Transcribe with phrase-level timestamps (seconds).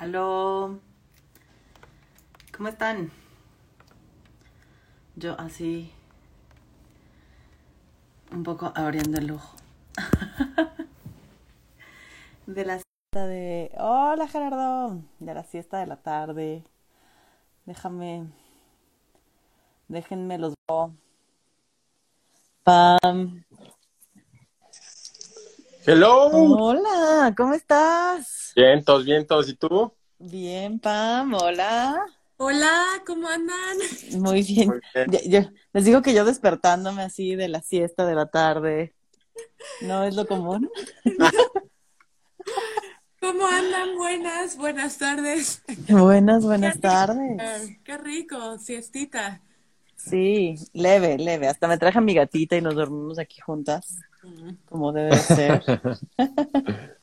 [0.00, 0.80] Aló.
[2.56, 3.10] ¿Cómo están?
[5.14, 5.92] Yo así,
[8.32, 9.54] un poco abriendo el ojo.
[12.46, 13.72] de la siesta de...
[13.76, 15.02] Hola Gerardo.
[15.18, 16.64] De la siesta de la tarde.
[17.66, 18.24] Déjame...
[19.88, 20.54] Déjenme los...
[22.64, 23.44] Pam.
[25.86, 26.28] Hello.
[26.30, 28.52] Hola, ¿cómo estás?
[28.54, 29.48] Vientos, vientos.
[29.48, 29.92] ¿Y tú?
[30.18, 31.34] Bien, Pam.
[31.34, 32.04] Hola.
[32.36, 33.76] Hola, ¿cómo andan?
[34.18, 34.68] Muy bien.
[34.68, 35.10] Muy bien.
[35.10, 38.94] Yo- yo- les digo que yo despertándome así de la siesta de la tarde.
[39.82, 40.70] ¿No es lo común?
[43.20, 43.96] ¿Cómo andan?
[43.96, 45.62] Buenas, buenas tardes.
[45.88, 47.68] Buenas, buenas Qué tardes.
[47.68, 49.42] rico, Qué rico, siestita.
[50.02, 51.48] Sí, leve, leve.
[51.48, 53.98] Hasta me traje a mi gatita y nos dormimos aquí juntas,
[54.68, 55.62] como debe de ser.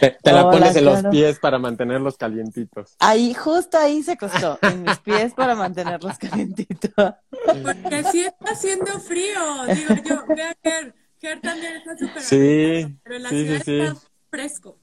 [0.00, 2.94] Te, te la Hola, pones en los pies para mantenerlos calientitos.
[2.98, 6.92] Ahí, justo ahí se acostó, en mis pies para mantenerlos calientitos.
[6.94, 10.34] Porque sí está haciendo frío, digo yo.
[10.34, 13.80] Vea, Ger, Ger también está súper Sí, pero en la sí, sí, ciudad sí.
[13.80, 14.76] está fresco.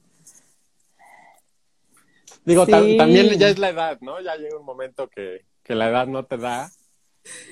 [2.43, 4.21] Digo, también ya es la edad, ¿no?
[4.21, 6.71] Ya llega un momento que, que la edad no te da.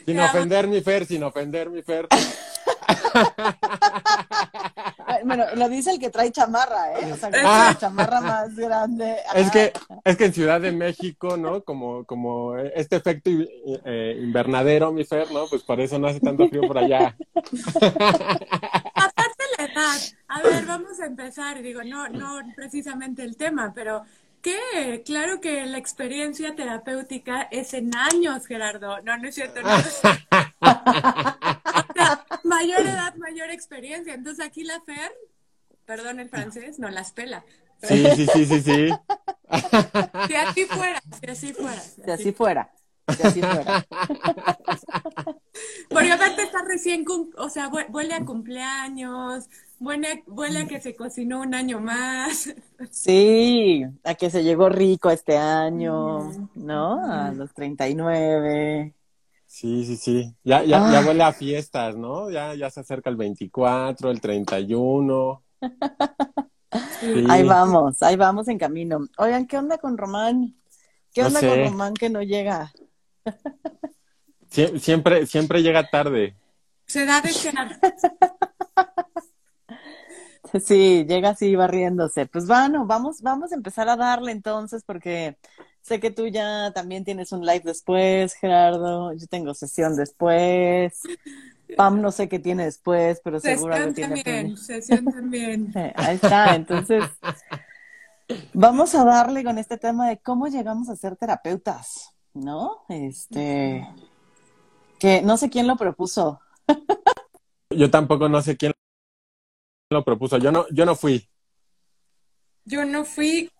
[0.05, 2.07] Sin ofender mi Fer, sin ofender mi Fer.
[5.23, 7.11] Bueno, lo dice el que trae chamarra, ¿eh?
[7.11, 7.69] O sea, que Ah.
[7.71, 9.15] la chamarra más grande.
[9.33, 11.63] Es que, es que en Ciudad de México, ¿no?
[11.63, 13.31] Como, como este efecto
[13.85, 15.47] eh, invernadero, mi Fer, ¿no?
[15.47, 17.15] Pues por eso no hace tanto frío por allá.
[18.93, 19.97] Aparte la edad.
[20.27, 21.61] A ver, vamos a empezar.
[21.61, 24.03] Digo, no, no precisamente el tema, pero
[24.45, 25.03] ¿qué?
[25.03, 29.01] Claro que la experiencia terapéutica es en años, Gerardo.
[29.01, 29.63] No, no es cierto.
[29.63, 29.75] No.
[29.75, 29.79] O
[31.95, 34.13] sea, mayor edad, mayor experiencia.
[34.13, 35.11] Entonces aquí la Fer,
[35.85, 37.43] perdón el francés, no las pela.
[37.81, 38.89] Sí, sí, sí, sí, sí.
[40.27, 41.79] Si así fuera, si así fuera.
[41.79, 42.73] si Si así así fuera,
[43.15, 43.85] si así fuera.
[45.89, 47.05] Porque aparte está recién,
[47.37, 49.47] o sea, huele a cumpleaños,
[49.79, 52.53] huele, huele a que se cocinó un año más.
[52.91, 57.03] Sí, a que se llegó rico este año, ¿no?
[57.11, 58.93] A los 39.
[59.45, 60.35] Sí, sí, sí.
[60.43, 61.03] Ya, ya, ya Ah.
[61.07, 62.29] huele a fiestas, ¿no?
[62.29, 65.41] Ya, ya se acerca el 24, el 31.
[66.99, 67.23] Sí.
[67.29, 68.99] Ahí vamos, ahí vamos en camino.
[69.17, 70.53] Oigan, ¿qué onda con Román?
[71.13, 71.47] ¿Qué No onda sé.
[71.47, 72.73] con Román que no llega?
[74.51, 76.35] Sie- siempre, siempre llega tarde.
[76.85, 77.79] Se da de cenar.
[80.63, 82.25] Sí, llega así barriéndose.
[82.27, 85.37] Pues bueno, vamos, vamos a empezar a darle entonces, porque
[85.81, 89.13] sé que tú ya también tienes un live después, Gerardo.
[89.13, 91.01] Yo tengo sesión después.
[91.75, 94.23] Pam no sé qué tiene después, pero seguro algo Sesión tiene.
[94.23, 95.71] también, sesión también.
[95.75, 97.03] Eh, Ahí está, entonces
[98.53, 102.85] vamos a darle con este tema de cómo llegamos a ser terapeutas, ¿no?
[102.87, 103.87] Este,
[104.99, 106.39] que no sé quién lo propuso.
[107.71, 108.73] Yo tampoco no sé quién
[109.89, 110.37] lo propuso.
[110.37, 111.27] Yo no, yo no fui.
[112.65, 113.51] Yo no fui,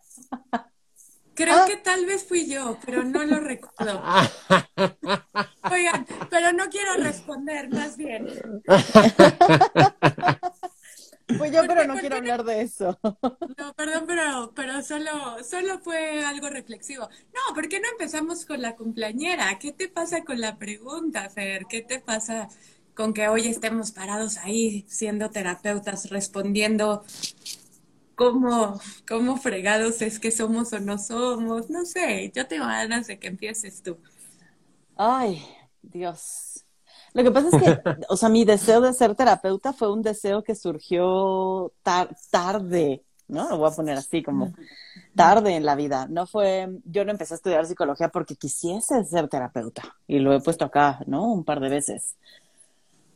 [1.35, 4.01] creo que tal vez fui yo, pero no lo recuerdo.
[5.71, 8.27] Oigan, pero no quiero responder, más bien.
[11.37, 12.99] Pues yo, ¿Por pero no ¿Por quiero hablar de eso.
[13.03, 17.09] No, perdón, pero, pero solo, solo fue algo reflexivo.
[17.33, 19.57] No, ¿por qué no empezamos con la cumpleañera?
[19.59, 21.65] ¿Qué te pasa con la pregunta, Fer?
[21.67, 22.47] ¿Qué te pasa
[22.95, 27.03] con que hoy estemos parados ahí siendo terapeutas, respondiendo
[28.16, 31.69] cómo, cómo fregados es que somos o no somos?
[31.69, 33.97] No sé, yo tengo ganas de que empieces tú.
[34.95, 35.45] Ay,
[35.81, 36.66] Dios.
[37.13, 40.44] Lo que pasa es que, o sea, mi deseo de ser terapeuta fue un deseo
[40.44, 43.50] que surgió tar- tarde, ¿no?
[43.50, 44.53] Lo voy a poner así, como
[45.16, 46.07] tarde en la vida.
[46.09, 50.41] No fue, yo no empecé a estudiar psicología porque quisiese ser terapeuta y lo he
[50.41, 51.31] puesto acá, ¿no?
[51.34, 52.17] Un par de veces.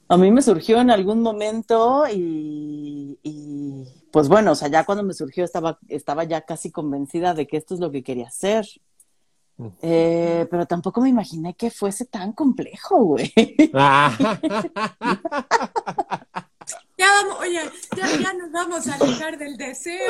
[0.09, 5.03] A mí me surgió en algún momento y, y, pues bueno, o sea, ya cuando
[5.03, 8.65] me surgió estaba, estaba ya casi convencida de que esto es lo que quería hacer.
[9.81, 13.31] Eh, pero tampoco me imaginé que fuese tan complejo, güey.
[16.97, 17.59] Ya vamos, oye,
[17.95, 20.09] ya, ya nos vamos a alejar del deseo.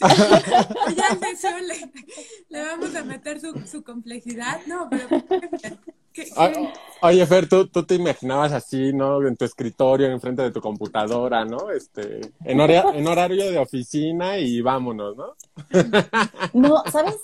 [0.96, 1.92] Ya al deseo le,
[2.48, 4.60] le vamos a meter su, su complejidad.
[4.66, 5.80] No, pero ¿qué-
[6.12, 6.72] qué- O-
[7.06, 9.24] Oye, Fer, ¿tú, tú te imaginabas así, ¿no?
[9.26, 11.70] En tu escritorio, enfrente de tu computadora, ¿no?
[11.70, 15.34] Este, en, hora- en horario de oficina y vámonos, ¿no?
[16.54, 17.16] No, ¿sabes?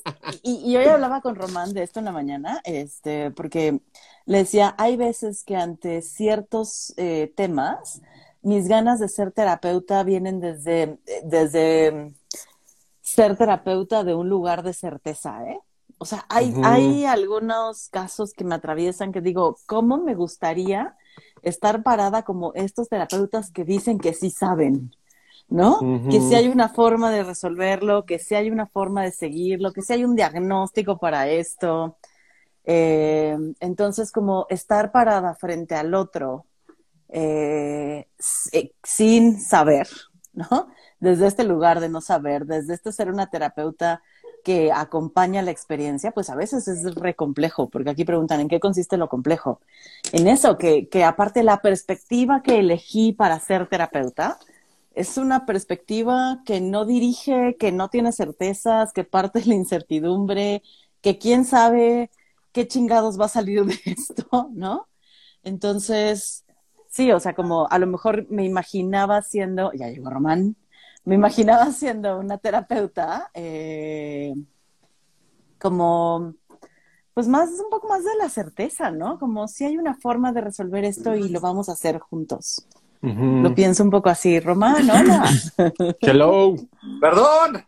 [0.42, 3.80] Y, y hoy hablaba con Román de esto en la mañana, este, porque
[4.26, 8.02] le decía, hay veces que ante ciertos eh, temas,
[8.42, 12.12] mis ganas de ser terapeuta vienen desde, desde
[13.00, 15.58] ser terapeuta de un lugar de certeza, ¿eh?
[15.98, 20.96] O sea, hay, hay algunos casos que me atraviesan que digo, ¿cómo me gustaría
[21.42, 24.90] estar parada como estos terapeutas que dicen que sí saben?
[25.48, 25.78] ¿no?
[26.10, 29.82] Que si hay una forma de resolverlo, que si hay una forma de seguirlo, que
[29.82, 31.98] si hay un diagnóstico para esto.
[32.64, 36.46] Eh, entonces, como estar parada frente al otro
[37.12, 38.08] eh,
[38.52, 39.86] eh, sin saber,
[40.32, 40.68] ¿no?
[40.98, 44.02] Desde este lugar de no saber, desde este ser una terapeuta
[44.44, 48.60] que acompaña la experiencia, pues a veces es re complejo, porque aquí preguntan en qué
[48.60, 49.60] consiste lo complejo.
[50.12, 54.38] En eso, que, que aparte la perspectiva que elegí para ser terapeuta,
[54.94, 60.62] es una perspectiva que no dirige, que no tiene certezas, que parte de la incertidumbre,
[61.02, 62.10] que quién sabe
[62.52, 64.88] qué chingados va a salir de esto, ¿no?
[65.44, 66.44] Entonces,
[66.92, 70.56] sí, o sea, como a lo mejor me imaginaba siendo, ya llegó Román,
[71.04, 74.34] me imaginaba siendo una terapeuta, eh,
[75.58, 76.34] como,
[77.14, 79.18] pues más, un poco más de la certeza, ¿no?
[79.18, 82.66] Como si hay una forma de resolver esto y lo vamos a hacer juntos.
[83.00, 84.38] Lo pienso un poco así.
[84.38, 85.28] Román, hola.
[86.00, 86.54] Hello.
[87.00, 87.66] Perdón.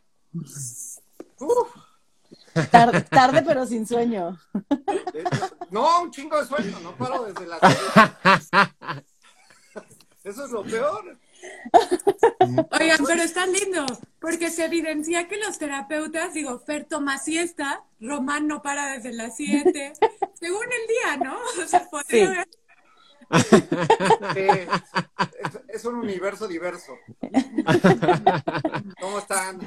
[3.11, 4.39] tarde, pero sin sueño.
[5.71, 7.59] No, un chingo de sueño, no paro desde la
[10.25, 11.19] Eso es lo peor.
[12.81, 13.85] Oigan, pero está lindo,
[14.19, 19.37] porque se evidencia que los terapeutas, digo, Fer toma siesta, Román no para desde las
[19.37, 19.93] 7,
[20.35, 21.37] según el día, ¿no?
[21.63, 22.47] O sea, podría
[25.69, 26.93] es, un universo diverso.
[29.01, 29.61] ¿Cómo están?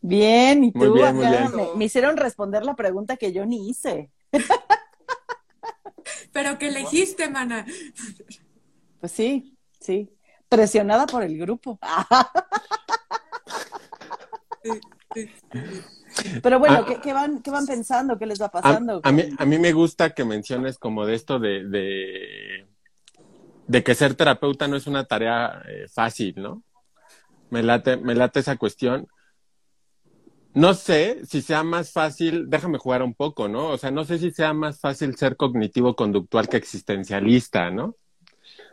[0.00, 1.50] Bien, ¿y tú acá?
[1.76, 4.10] Me, hicieron responder la pregunta que yo ni hice.
[6.32, 7.66] Pero que elegiste, mana.
[9.00, 9.55] Pues sí,
[9.86, 10.10] sí.
[10.48, 11.78] Presionada por el grupo.
[16.42, 17.00] Pero bueno, ah.
[17.02, 18.18] ¿qué, van, ¿qué van pensando?
[18.18, 19.00] ¿Qué les va pasando?
[19.02, 22.66] A, mí, a mí me gusta que menciones como de esto de
[23.66, 26.62] de que ser terapeuta no es una tarea eh, fácil, ¿no?
[27.50, 29.08] Me late, me late esa cuestión.
[30.54, 33.68] No sé si sea más fácil, déjame jugar un poco, ¿no?
[33.68, 37.96] O sea, no sé si sea más fácil ser cognitivo-conductual que existencialista, ¿no?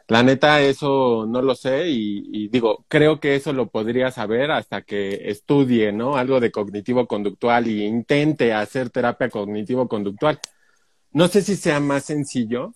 [0.07, 4.81] La neta, eso no lo sé y, digo, creo que eso lo podría saber hasta
[4.81, 6.17] que estudie, ¿no?
[6.17, 10.39] Algo de cognitivo-conductual y intente hacer terapia cognitivo-conductual.
[11.11, 12.73] No sé si sea más sencillo,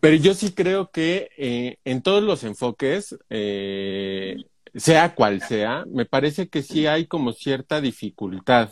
[0.00, 4.36] pero yo sí creo que eh, en todos los enfoques, eh,
[4.74, 8.70] sea cual sea, me parece que sí hay como cierta dificultad.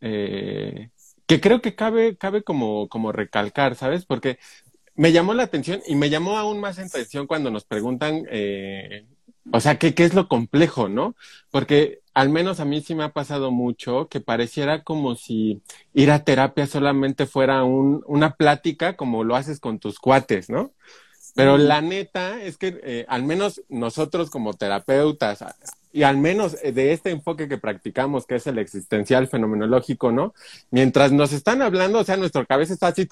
[0.00, 0.90] Eh,
[1.26, 4.06] que creo que cabe, cabe como, como recalcar, ¿sabes?
[4.06, 4.38] Porque
[4.98, 9.06] me llamó la atención y me llamó aún más atención cuando nos preguntan, eh,
[9.52, 11.14] o sea, ¿qué, ¿qué es lo complejo, no?
[11.52, 15.62] Porque al menos a mí sí me ha pasado mucho que pareciera como si
[15.94, 20.72] ir a terapia solamente fuera un, una plática como lo haces con tus cuates, ¿no?
[21.36, 25.44] Pero la neta es que eh, al menos nosotros como terapeutas
[25.92, 30.34] y al menos de este enfoque que practicamos, que es el existencial fenomenológico, ¿no?
[30.72, 33.06] Mientras nos están hablando, o sea, nuestra cabeza está así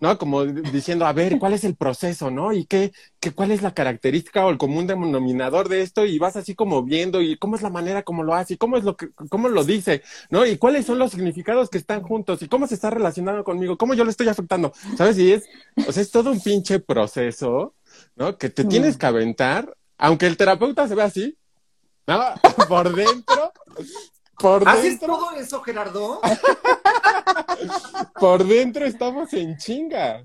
[0.00, 0.16] ¿no?
[0.18, 2.52] Como diciendo, a ver, ¿cuál es el proceso, no?
[2.52, 6.04] ¿Y qué, qué, cuál es la característica o el común denominador de esto?
[6.04, 8.76] Y vas así como viendo, y cómo es la manera como lo hace, y cómo
[8.76, 10.46] es lo que, cómo lo dice, ¿no?
[10.46, 13.94] Y cuáles son los significados que están juntos, y cómo se está relacionando conmigo, cómo
[13.94, 15.18] yo le estoy afectando, ¿sabes?
[15.18, 15.44] Y es,
[15.86, 17.74] o sea, es todo un pinche proceso,
[18.16, 18.38] ¿no?
[18.38, 18.98] Que te tienes mm.
[18.98, 21.36] que aventar, aunque el terapeuta se ve así,
[22.06, 22.20] ¿no?
[22.68, 23.52] Por dentro,
[24.38, 26.20] por ¿Haces todo eso, Gerardo?
[28.20, 30.24] Por dentro estamos en chinga.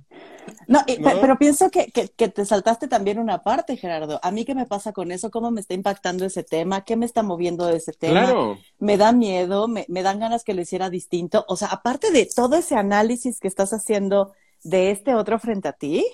[0.67, 0.81] No,
[1.21, 4.19] pero pienso que, que, te saltaste también una parte, Gerardo.
[4.23, 7.05] A mí qué me pasa con eso, cómo me está impactando ese tema, qué me
[7.05, 8.23] está moviendo de ese tema.
[8.23, 8.59] Claro.
[8.79, 11.45] Me da miedo, me, me dan ganas que lo hiciera distinto.
[11.47, 15.73] O sea, aparte de todo ese análisis que estás haciendo de este otro frente a
[15.73, 16.05] ti,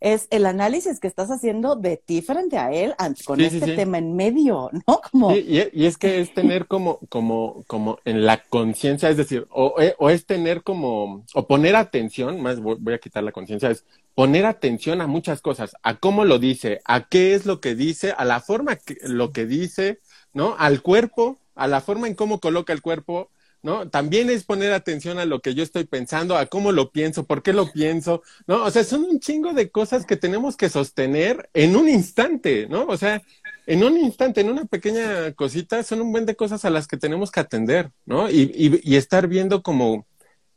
[0.00, 4.14] es el análisis que estás haciendo de ti frente a él con este tema en
[4.16, 5.00] medio, ¿no?
[5.10, 5.34] Como...
[5.34, 9.94] y, es que es tener como, como, como en la conciencia, es decir, o, eh,
[9.98, 13.84] o, es tener como, o poner atención, más voy, a quitar la conciencia, es
[14.14, 18.12] poner atención a muchas cosas, a cómo lo dice, a qué es lo que dice,
[18.16, 20.00] a la forma que lo que dice,
[20.32, 20.54] ¿no?
[20.58, 23.30] Al cuerpo, a la forma en cómo coloca el cuerpo,
[23.64, 23.88] ¿no?
[23.88, 27.42] También es poner atención a lo que yo estoy pensando, a cómo lo pienso, por
[27.42, 28.62] qué lo pienso, ¿no?
[28.62, 32.84] O sea, son un chingo de cosas que tenemos que sostener en un instante, ¿no?
[32.86, 33.22] O sea,
[33.66, 36.98] en un instante, en una pequeña cosita, son un buen de cosas a las que
[36.98, 38.30] tenemos que atender, ¿no?
[38.30, 40.06] Y, y, y estar viendo como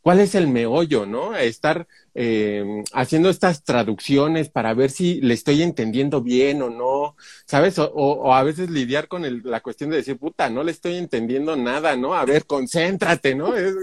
[0.02, 1.36] cuál es el meollo, ¿no?
[1.36, 2.64] Estar eh,
[2.94, 7.78] haciendo estas traducciones para ver si le estoy entendiendo bien o no, ¿sabes?
[7.80, 10.96] O, o a veces lidiar con el, la cuestión de decir, puta, no le estoy
[10.98, 12.14] entendiendo nada, ¿no?
[12.14, 13.56] A ver, concéntrate, ¿no?
[13.56, 13.74] Es,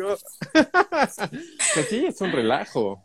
[1.74, 3.03] pues sí, es un relajo.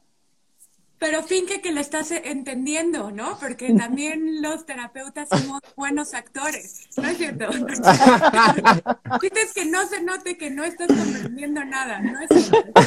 [0.99, 3.39] Pero finge que le estás entendiendo, ¿no?
[3.39, 7.47] Porque también los terapeutas somos buenos actores, ¿no es cierto?
[9.21, 12.81] Dices que no se note que no estás comprendiendo nada, ¿no es cierto?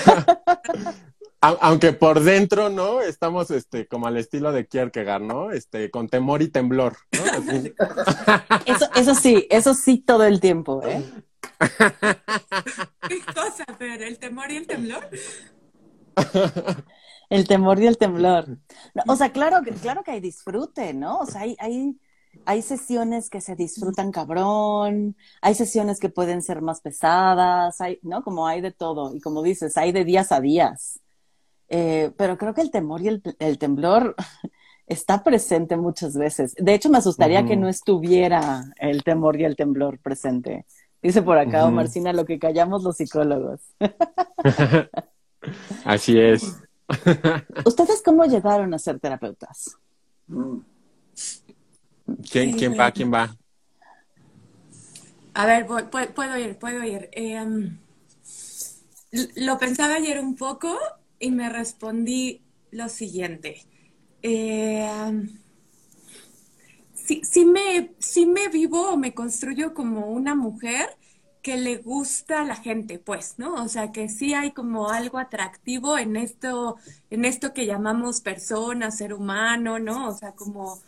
[1.41, 3.01] Aunque por dentro, ¿no?
[3.01, 5.51] Estamos este, como al estilo de Kierkegaard, ¿no?
[5.51, 7.23] Este, con temor y temblor, ¿no?
[8.67, 11.03] Eso, eso sí, eso sí todo el tiempo, ¿eh?
[13.09, 14.03] ¿Qué cosa, Fer?
[14.03, 15.09] ¿El temor y el temblor?
[17.33, 18.59] El temor y el temblor.
[19.09, 21.21] O sea, claro, claro que hay disfrute, ¿no?
[21.21, 21.99] O sea, hay, hay,
[22.45, 28.23] hay sesiones que se disfrutan cabrón, hay sesiones que pueden ser más pesadas, hay, ¿no?
[28.23, 29.15] Como hay de todo.
[29.15, 31.01] Y como dices, hay de días a días.
[31.71, 34.15] Eh, pero creo que el temor y el, el, temblor
[34.87, 36.55] está presente muchas veces.
[36.59, 37.49] De hecho, me asustaría uh -huh.
[37.49, 40.67] que no estuviera el temor y el temblor presente.
[41.01, 41.73] Dice por acá, uh -huh.
[41.73, 43.61] Marcina, lo que callamos los psicólogos.
[45.87, 46.62] Así es.
[47.65, 49.77] ¿Ustedes cómo llegaron a ser terapeutas?
[52.31, 52.91] ¿Quién, quién va?
[52.91, 53.37] ¿Quién va?
[55.35, 57.09] A ver, voy, puedo ir, puedo ir.
[57.13, 57.71] Eh,
[59.37, 60.79] lo pensaba ayer un poco
[61.19, 63.65] y me respondí lo siguiente.
[64.23, 65.29] Eh,
[66.95, 70.97] si, si, me, si me vivo o me construyo como una mujer
[71.43, 73.55] que le gusta a la gente, pues, ¿no?
[73.55, 76.77] O sea, que sí hay como algo atractivo en esto,
[77.11, 80.09] en esto que llamamos persona, ser humano, ¿no?
[80.09, 80.81] O sea, como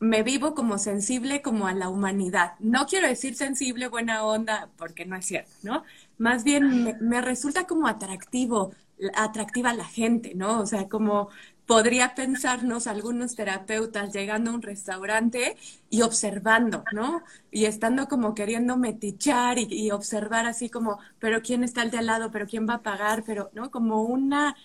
[0.00, 2.54] me vivo como sensible como a la humanidad.
[2.60, 5.84] No quiero decir sensible, buena onda, porque no es cierto, ¿no?
[6.18, 8.72] Más bien me, resulta como atractivo,
[9.14, 10.60] atractiva la gente, ¿no?
[10.60, 11.30] O sea, como
[11.66, 15.56] podría pensarnos algunos terapeutas llegando a un restaurante
[15.90, 17.22] y observando, ¿no?
[17.50, 22.06] Y estando como queriendo metichar y, observar así como, pero quién está al de al
[22.06, 23.70] lado, pero quién va a pagar, pero, ¿no?
[23.70, 24.56] Como una,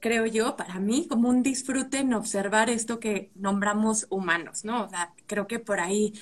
[0.00, 4.84] creo yo, para mí, como un disfrute en observar esto que nombramos humanos, ¿no?
[4.84, 6.12] O sea, creo que por ahí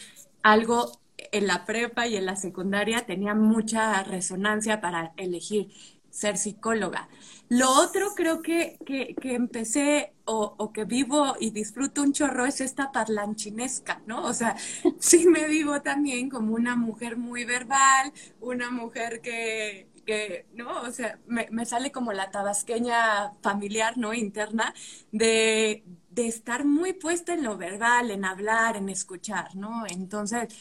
[0.43, 1.00] algo
[1.33, 5.71] en la prepa y en la secundaria tenía mucha resonancia para elegir
[6.11, 7.09] ser psicóloga.
[7.50, 12.61] Lo otro creo que, que, que empecé o, que vivo y disfruto un chorro es
[12.61, 14.25] esta parlanchinesca, ¿no?
[14.25, 14.57] O sea,
[15.00, 20.83] sí me vivo también como una mujer muy verbal, una mujer que, que ¿no?
[20.83, 24.14] O sea, me, me, sale como la tabasqueña familiar, ¿no?
[24.14, 24.73] Interna,
[25.11, 29.85] de, de estar muy puesta en lo verbal, en hablar, en escuchar, ¿no?
[29.88, 30.54] Entonces,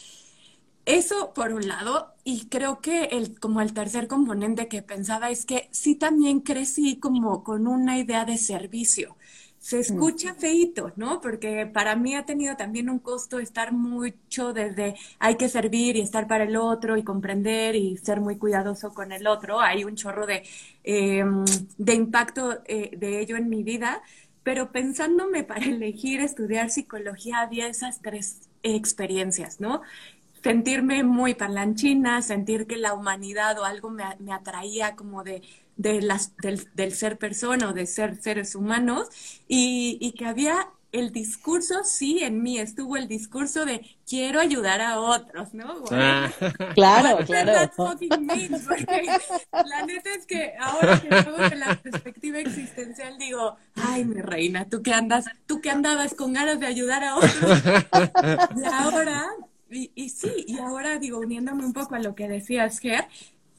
[0.97, 5.45] eso por un lado, y creo que el, como el tercer componente que pensaba es
[5.45, 9.15] que sí también crecí como con una idea de servicio.
[9.59, 11.19] Se escucha feito, ¿no?
[11.21, 16.01] Porque para mí ha tenido también un costo estar mucho desde hay que servir y
[16.01, 19.59] estar para el otro y comprender y ser muy cuidadoso con el otro.
[19.59, 20.43] Hay un chorro de,
[20.85, 21.25] eh,
[21.77, 24.01] de impacto eh, de ello en mi vida,
[24.43, 29.81] pero pensándome para elegir estudiar psicología había esas tres experiencias, ¿no?
[30.43, 35.41] Sentirme muy parlanchina, sentir que la humanidad o algo me, me atraía como de,
[35.77, 39.07] de las, del, del, ser persona o de ser seres humanos
[39.47, 44.81] y, y, que había el discurso, sí, en mí estuvo el discurso de quiero ayudar
[44.81, 45.83] a otros, ¿no?
[45.91, 46.29] Ah.
[46.73, 47.71] Claro, claro.
[48.19, 48.65] Means,
[49.51, 54.65] la neta es que ahora que luego de la perspectiva existencial digo, ay, mi reina,
[54.65, 57.63] tú que andas, tú que andabas con ganas de ayudar a otros.
[58.55, 59.27] Y ahora
[59.71, 63.07] y, y, sí, y ahora digo, uniéndome un poco a lo que decías, Ger,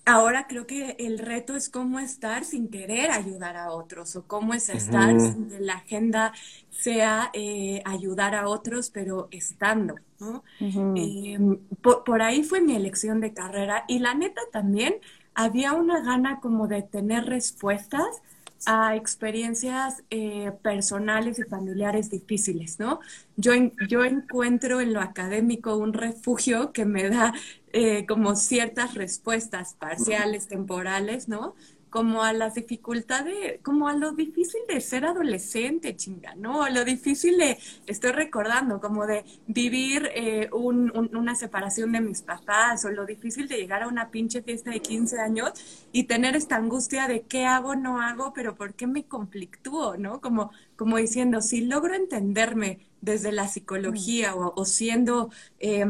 [0.04, 4.54] ahora creo que el reto es cómo estar sin querer ayudar a otros o cómo
[4.54, 5.32] es estar uh -huh.
[5.32, 6.32] sin que la agenda
[6.70, 10.42] sea eh, ayudar a otros, pero estando, ¿no?
[10.60, 10.94] Uh -huh.
[10.96, 14.94] eh, por, por ahí fue mi elección de carrera y la neta también
[15.34, 18.22] había una gana como de tener respuestas
[18.66, 23.00] a experiencias eh, personales y familiares difíciles, ¿no?
[23.36, 23.52] Yo,
[23.88, 27.32] yo encuentro en lo académico un refugio que me da
[27.72, 31.54] eh, como ciertas respuestas parciales, temporales, ¿no?
[31.90, 36.62] Como a las dificultades, como a lo difícil de ser adolescente, chinga, ¿no?
[36.62, 42.00] A lo difícil de, estoy recordando, como de vivir eh, un, un, una separación de
[42.00, 45.52] mis papás, o lo difícil de llegar a una pinche fiesta de 15 años
[45.92, 50.20] y tener esta angustia de qué hago, no hago, pero por qué me conflictúo, ¿no?
[50.20, 55.30] Como, como diciendo, si logro entenderme desde la psicología o, siendo...
[55.58, 55.84] Eh,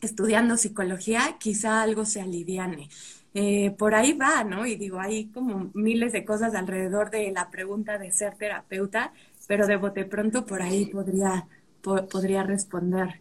[0.00, 2.88] estudiando psicología, quizá algo se aliviane.
[3.34, 4.66] Eh, por ahí va, ¿no?
[4.66, 9.12] Y digo, hay como miles de cosas alrededor de la pregunta de ser terapeuta,
[9.46, 11.48] pero de bote pronto por ahí podría,
[11.82, 13.20] podría responder.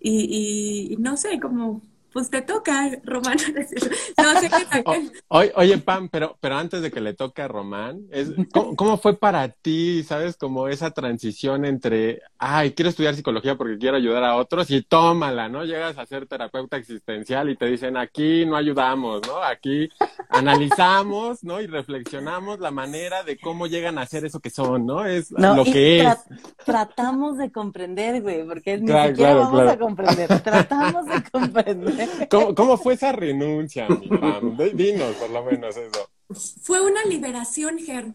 [0.00, 1.82] Y, y, no sé, como
[2.18, 3.36] pues te toca, Román.
[4.18, 8.02] No sé qué oye, oye, Pam, pero, pero antes de que le toque a Román,
[8.10, 13.78] es, ¿cómo, fue para ti, sabes, como esa transición entre, ay, quiero estudiar psicología porque
[13.78, 15.64] quiero ayudar a otros y tómala, ¿no?
[15.64, 19.40] Llegas a ser terapeuta existencial y te dicen, aquí no ayudamos, ¿no?
[19.40, 19.88] Aquí
[20.28, 21.60] analizamos, ¿no?
[21.60, 25.04] Y reflexionamos la manera de cómo llegan a ser eso que son, ¿no?
[25.04, 26.16] Es lo que es.
[26.64, 30.42] Tratamos de comprender, güey, porque ni siquiera vamos a comprender.
[30.42, 32.07] Tratamos de comprender.
[32.30, 34.08] ¿Cómo, fue esa renuncia, mi?
[34.74, 36.08] Dinos, por lo menos eso.
[36.62, 38.12] Fue una liberación, Ger.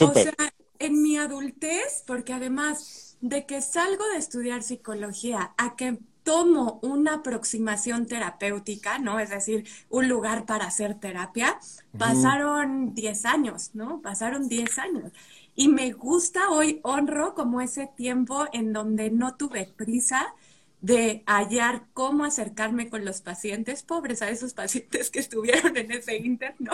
[0.00, 0.34] O sea,
[0.78, 7.14] en mi adultez, porque además de que salgo de estudiar psicología a que tomo una
[7.14, 9.20] aproximación terapéutica, ¿no?
[9.20, 11.58] Es decir, un lugar para hacer terapia,
[11.96, 14.02] pasaron 10 años, ¿no?
[14.02, 15.12] Pasaron 10 años.
[15.54, 20.34] Y me gusta hoy, honro como ese tiempo en donde no tuve prisa,
[20.80, 26.16] de hallar cómo acercarme con los pacientes, pobres a esos pacientes que estuvieron en ese
[26.16, 26.72] inter, ¿no?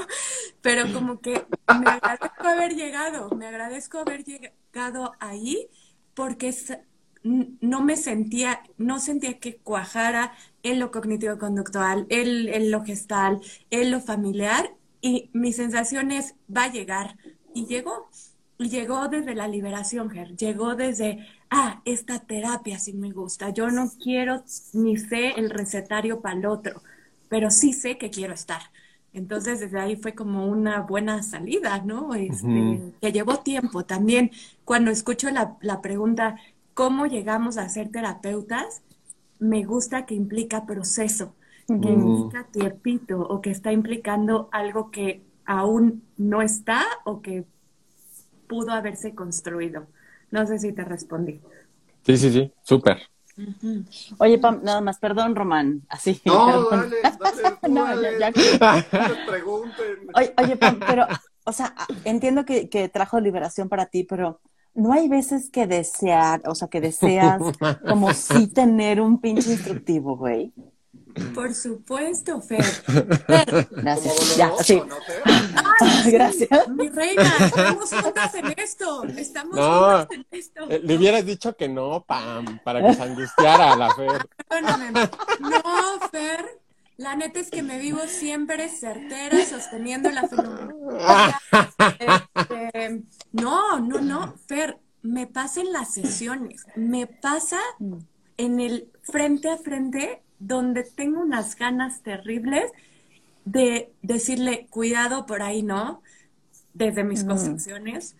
[0.60, 1.44] Pero como que
[1.80, 5.68] me agradezco haber llegado, me agradezco haber llegado ahí
[6.14, 6.52] porque
[7.22, 10.32] no me sentía, no sentía que cuajara
[10.62, 13.40] en lo cognitivo-conductual, en, en lo gestal,
[13.70, 17.18] en lo familiar y mi sensación es, va a llegar.
[17.54, 18.08] Y llegó,
[18.58, 23.70] y llegó desde la liberación, Ger, llegó desde ah, esta terapia sí me gusta, yo
[23.70, 26.82] no quiero ni sé el recetario para el otro,
[27.28, 28.62] pero sí sé que quiero estar.
[29.14, 32.14] Entonces, desde ahí fue como una buena salida, ¿no?
[32.14, 34.30] Este, Que llevó tiempo también.
[34.64, 36.36] Cuando escucho la, la pregunta,
[36.72, 38.82] ¿cómo llegamos a ser terapeutas?
[39.38, 41.34] Me gusta que implica proceso,
[41.66, 47.44] que implica tiempito o que está implicando algo que aún no está o que
[48.52, 49.86] pudo haberse construido.
[50.30, 51.40] No sé si te respondí.
[52.04, 53.00] Sí, sí, sí, súper.
[54.18, 56.20] Oye, Pam, nada más, perdón, Román, así.
[56.26, 60.10] No, dale, dale, no, ya, ya, pregunten.
[60.14, 61.06] Oye, oye, Pam, pero,
[61.44, 64.40] o sea, entiendo que, que trajo liberación para ti, pero
[64.74, 67.40] no hay veces que desear, o sea, que deseas
[67.88, 70.52] como sí tener un pinche instructivo, güey.
[71.34, 72.64] Por supuesto, Fer.
[73.70, 74.36] Gracias.
[74.36, 74.82] Ya, sí.
[76.10, 76.68] Gracias.
[76.68, 79.04] Mi reina, estamos juntas en esto.
[79.04, 80.70] Estamos juntas en esto.
[80.70, 84.26] Eh, le hubieras dicho que no, Pam, para que se angustiara la Fer.
[85.40, 86.62] No, Fer.
[86.98, 90.22] La neta es que me vivo siempre certera, sosteniendo la
[91.98, 97.58] este, no, no, no, Fer, me pasa en las sesiones, me pasa
[98.36, 102.70] en el frente a frente donde tengo unas ganas terribles
[103.44, 106.02] de decirle, cuidado por ahí, ¿no?
[106.74, 108.16] Desde mis construcciones,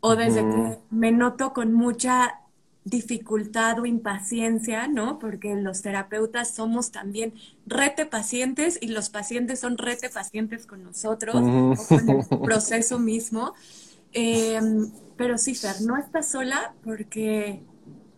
[0.00, 2.40] o desde que me noto con mucha
[2.84, 5.18] dificultad o impaciencia, ¿no?
[5.18, 7.34] Porque los terapeutas somos también
[7.66, 11.34] rete pacientes y los pacientes son rete pacientes con nosotros,
[11.88, 13.54] con el proceso mismo.
[14.12, 17.60] Em, pero sí, Fer, no estás sola porque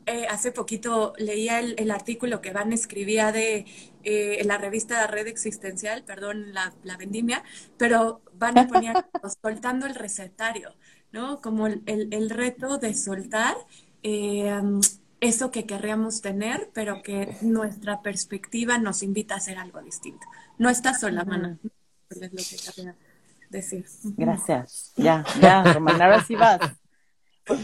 [0.08, 3.66] eh, hace poquito leía el, artículo que Van escribía de
[4.04, 7.44] eh, en la revista Red Existencial, perdón la, vendimia,
[7.76, 8.94] pero Van ponía
[9.42, 10.74] soltando el recetario,
[11.12, 11.42] ¿no?
[11.42, 13.54] Como el, reto de soltar
[14.02, 14.50] eh,
[15.20, 20.26] eso que querríamos tener, pero que nuestra perspectiva nos invita a hacer algo distinto.
[20.56, 21.58] No estás sola, mana.
[22.08, 22.96] Es lo que quería
[23.50, 23.84] decir.
[24.16, 24.94] Gracias.
[24.96, 26.60] Ya, ya, Román, ahora sí vas.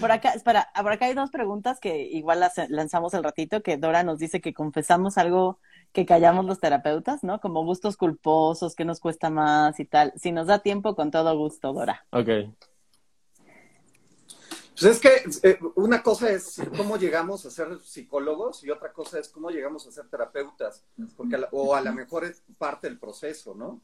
[0.01, 3.77] Por, acá, espera, por acá hay dos preguntas que igual las lanzamos el ratito, que
[3.77, 5.59] Dora nos dice que confesamos algo
[5.92, 7.40] que callamos los terapeutas, ¿no?
[7.40, 10.12] Como gustos culposos, que nos cuesta más y tal.
[10.16, 12.05] Si nos da tiempo, con todo gusto, Dora.
[12.11, 12.29] Ok.
[14.81, 19.20] Pues es que eh, una cosa es cómo llegamos a ser psicólogos y otra cosa
[19.20, 20.85] es cómo llegamos a ser terapeutas,
[21.16, 23.81] porque o a lo mejor es parte del proceso, ¿no?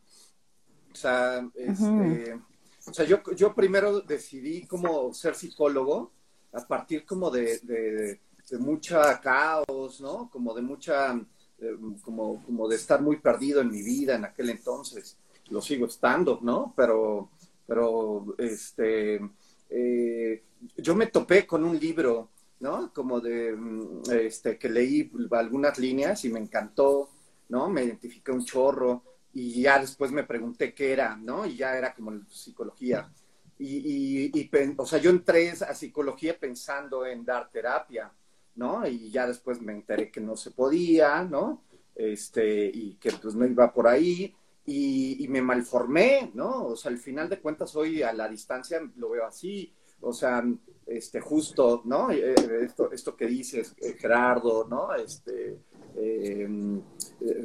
[0.93, 2.41] O sea, este,
[2.87, 6.13] o sea, yo, yo primero decidí como ser psicólogo
[6.53, 8.21] a partir como de, de,
[8.59, 10.29] mucha caos, ¿no?
[10.29, 11.15] Como de mucha,
[11.59, 15.17] eh, como, como de estar muy perdido en mi vida en aquel entonces.
[15.51, 16.75] Lo sigo estando, ¿no?
[16.77, 17.31] Pero,
[17.67, 19.21] pero, este,
[19.69, 20.43] eh,
[20.77, 22.93] yo me topé con un libro, ¿no?
[22.93, 27.09] Como de, mm, este, que leí algunas líneas y me encantó,
[27.51, 27.69] ¿no?
[27.69, 31.47] Me identifiqué un chorro y ya después me pregunté qué era, ¿no?
[31.47, 33.11] Y ya era como psicología.
[33.59, 38.11] Y, y, o sea, yo entré a psicología pensando en dar terapia,
[38.55, 38.87] ¿no?
[38.87, 41.65] Y ya después me enteré que no se podía, ¿no?
[41.95, 44.35] Este, y que pues no iba por ahí.
[44.67, 46.67] y, me malformé, ¿no?
[46.67, 50.43] O sea, al final de cuentas hoy a la distancia lo veo así, o sea,
[50.87, 52.11] este, justo, ¿no?
[52.11, 54.95] Eh, esto, esto que dices, eh, Gerardo, ¿no?
[54.95, 55.59] Este,
[55.97, 56.83] em,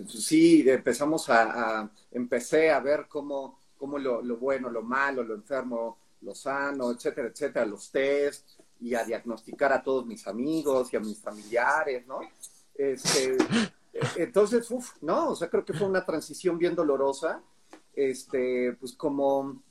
[0.08, 6.34] sí, empezamos a, empecé a ver cómo, cómo lo, bueno, lo malo, lo enfermo, lo
[6.34, 8.48] sano, etcétera, etcétera, los test
[8.80, 12.20] y a diagnosticar a todos mis amigos y a mis familiares, ¿no?
[12.74, 13.38] Este,
[14.18, 15.30] entonces, uff, ¿no?
[15.30, 17.42] O sea, creo que fue una transición bien dolorosa,
[17.96, 19.62] este, pues como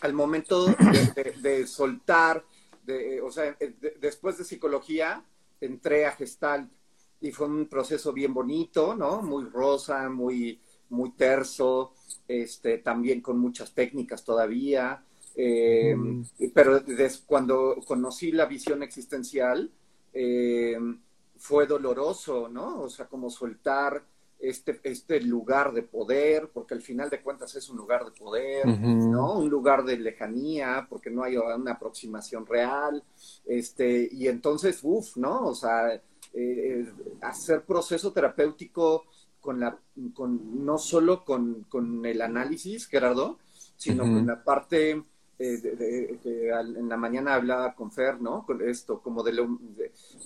[0.00, 2.44] al momento de, soltar,
[3.22, 3.56] o sea,
[4.00, 5.22] después de psicología,
[5.60, 6.70] entré a Gestalt
[7.20, 9.22] y fue un proceso bien bonito, ¿no?
[9.22, 11.92] Muy rosa, muy, muy terso,
[12.26, 15.04] este, también con muchas técnicas todavía.
[15.34, 15.96] Eh,
[16.52, 16.82] pero
[17.26, 19.70] cuando conocí la visión existencial,
[20.12, 20.78] eh,
[21.36, 22.82] fue doloroso, ¿no?
[22.82, 24.04] O sea, como soltar
[24.38, 28.66] este, este lugar de poder, porque al final de cuentas es un lugar de poder,
[28.66, 29.38] ¿no?
[29.38, 33.04] Un lugar de lejanía, porque no hay una aproximación real,
[33.44, 35.46] este, y entonces, uff, ¿no?
[35.46, 36.00] O sea,
[36.32, 36.86] eh,
[37.22, 39.04] hacer proceso terapéutico
[39.40, 39.78] con la,
[40.14, 43.38] con, no solo con, con el análisis, Gerardo,
[43.76, 45.02] sino con la parte
[45.38, 48.44] eh, de, en la mañana hablaba con Fer, ¿no?
[48.44, 49.32] Con esto, como de,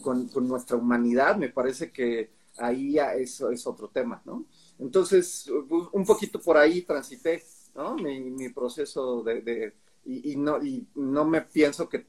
[0.02, 4.44] con, nuestra humanidad, me parece que ahí eso es otro tema, ¿no?
[4.80, 5.48] Entonces,
[5.92, 7.44] un poquito por ahí transité,
[7.76, 7.94] ¿no?
[7.94, 9.72] Mi, proceso de,
[10.04, 12.06] y, no, y no me pienso que,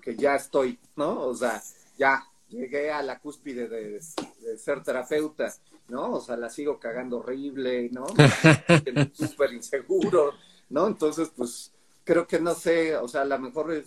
[0.00, 1.20] que, ya estoy, ¿no?
[1.26, 1.62] O sea,
[1.98, 4.00] ya llegué a la cúspide de,
[4.56, 5.52] ser terapeuta,
[5.88, 6.12] ¿no?
[6.12, 8.06] O sea, la sigo cagando horrible, ¿no?
[9.12, 10.32] Súper inseguro,
[10.70, 10.86] ¿no?
[10.86, 11.72] Entonces, pues,
[12.04, 13.84] creo que no sé, o sea, a lo mejor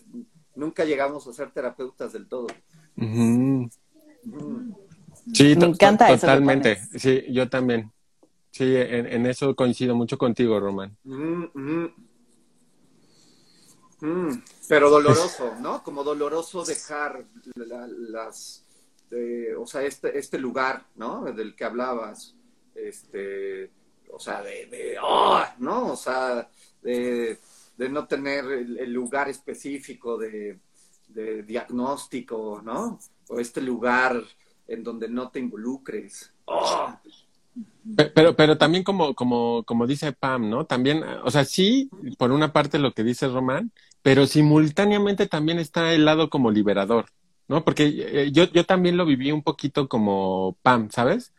[0.55, 2.47] nunca llegamos a ser terapeutas del todo.
[5.33, 6.77] Sí, me encanta totalmente.
[6.97, 7.91] sí, yo también.
[8.51, 10.97] Sí, en, eso coincido mucho contigo, Román.
[14.67, 15.83] Pero doloroso, ¿no?
[15.83, 17.23] Como doloroso dejar
[17.55, 18.63] las,
[19.57, 21.23] o sea, este, este lugar, ¿no?
[21.31, 22.35] Del que hablabas,
[22.73, 23.69] este,
[24.11, 25.93] o sea, de, de oh, ¿no?
[25.93, 26.49] O sea,
[26.81, 27.39] de
[27.81, 30.59] de no tener el, lugar específico de,
[31.47, 32.99] diagnóstico, ¿no?
[33.27, 34.21] O este lugar
[34.67, 36.31] en donde no te involucres.
[36.45, 36.93] ¡Oh!
[38.13, 40.65] Pero, pero también como, como, como dice Pam, ¿no?
[40.65, 43.71] También, o sea, sí, por una parte lo que dice Román,
[44.03, 47.07] pero simultáneamente también está el lado como liberador,
[47.47, 47.63] ¿no?
[47.63, 51.33] Porque eh, yo, yo también lo viví un poquito como Pam, ¿sabes?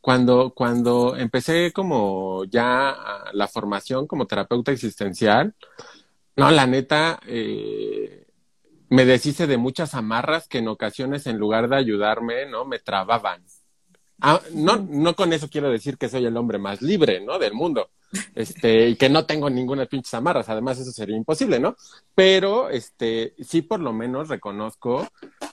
[0.00, 2.96] Cuando, cuando empecé como ya
[3.32, 5.54] la formación como terapeuta existencial,
[6.36, 8.26] no, la neta, eh,
[8.90, 12.64] me deshice de muchas amarras que en ocasiones en lugar de ayudarme, ¿no?
[12.64, 13.44] Me trababan.
[14.20, 17.38] Ah, no, no con eso quiero decir que soy el hombre más libre, ¿no?
[17.38, 17.90] Del mundo.
[18.34, 20.48] Este, y que no tengo ninguna pinches amarras.
[20.48, 21.76] Además, eso sería imposible, ¿no?
[22.14, 25.08] Pero, este, sí por lo menos reconozco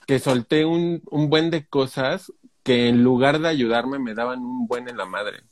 [0.06, 4.66] que solté un, un buen de cosas que en lugar de ayudarme me daban un
[4.66, 5.42] buen en la madre.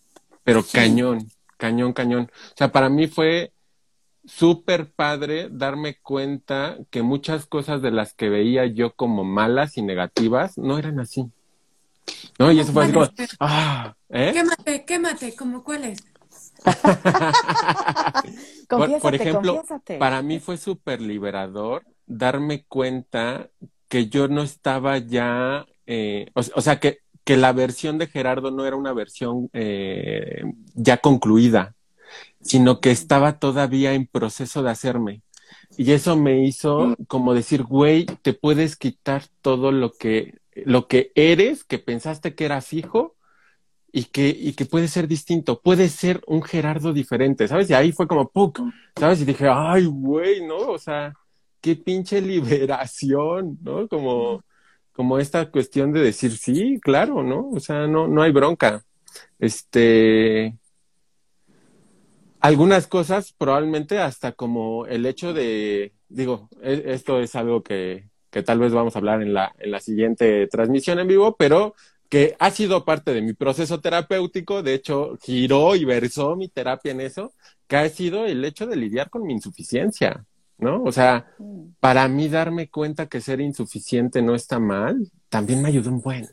[0.44, 2.30] Pero cañón, cañón, cañón.
[2.32, 3.52] O sea, para mí fue
[4.24, 9.82] súper padre darme cuenta que muchas cosas de las que veía yo como malas y
[9.82, 11.30] negativas no eran así.
[12.38, 12.52] ¿No?
[12.52, 13.08] Y eso fue así como,
[13.40, 14.30] ah, ¿eh?
[14.32, 16.04] Quémate, quémate, ¿como cuáles?
[18.68, 19.64] por, por, ejemplo,
[19.98, 23.48] para mí fue súper liberador darme cuenta
[23.88, 28.64] que yo no estaba ya eh, o, sea, que, que, la versión de Gerardo no
[28.64, 30.44] era una versión eh,
[30.74, 31.74] ya concluida,
[32.40, 35.22] sino que estaba todavía en proceso de hacerme.
[35.76, 36.94] Y eso me hizo mm.
[37.08, 42.44] como decir, güey, te puedes quitar todo lo que, lo que eres, que pensaste que
[42.44, 43.16] era fijo,
[43.92, 47.68] y que, y que puede ser distinto, puede ser un Gerardo diferente, ¿sabes?
[47.70, 48.60] Y ahí fue como, ¡puc!
[48.96, 49.20] ¿sabes?
[49.20, 50.58] Y dije, ay, güey, ¿no?
[50.58, 51.14] O sea,
[51.60, 53.88] qué pinche liberación, ¿no?
[53.88, 54.44] Como,
[54.92, 57.50] como esta cuestión de decir sí, claro, ¿no?
[57.50, 58.84] O sea, no, no hay bronca.
[59.38, 60.56] Este,
[62.40, 68.42] algunas cosas probablemente hasta como el hecho de, digo, e, esto es algo que, que
[68.42, 71.74] tal vez vamos a hablar en la, en la siguiente transmisión en vivo, pero
[72.08, 76.92] que ha sido parte de mi proceso terapéutico, de hecho, giró y versó mi terapia
[76.92, 77.32] en eso,
[77.68, 80.24] que ha sido el hecho de lidiar con mi insuficiencia.
[80.60, 80.82] ¿no?
[80.82, 81.26] O sea,
[81.80, 86.28] para mí darme cuenta que ser insuficiente no está mal, también me ayudó un buen.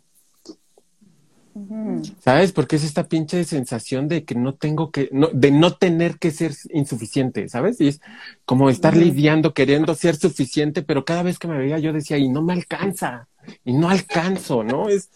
[2.20, 2.52] ¿Sabes?
[2.52, 6.32] Porque es esta pinche sensación de que no tengo que, no, de no tener que
[6.32, 7.82] ser insuficiente, ¿sabes?
[7.82, 8.02] Y es
[8.46, 12.30] como estar lidiando, queriendo ser suficiente, pero cada vez que me veía yo decía, y
[12.30, 13.28] no me alcanza,
[13.66, 14.90] y no alcanzo, ¿no?
[14.90, 15.10] Es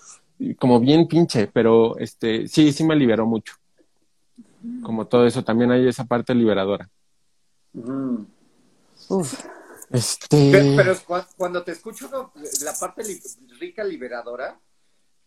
[0.58, 3.54] como bien pinche, pero este, sí, sí me liberó mucho.
[4.84, 6.90] como todo eso, también hay esa parte liberadora.
[9.10, 9.46] Uf.
[9.90, 10.74] Este...
[10.76, 10.96] Pero,
[11.36, 12.32] cuando te escucho ¿no?
[12.64, 13.20] la parte li-
[13.60, 14.58] rica liberadora,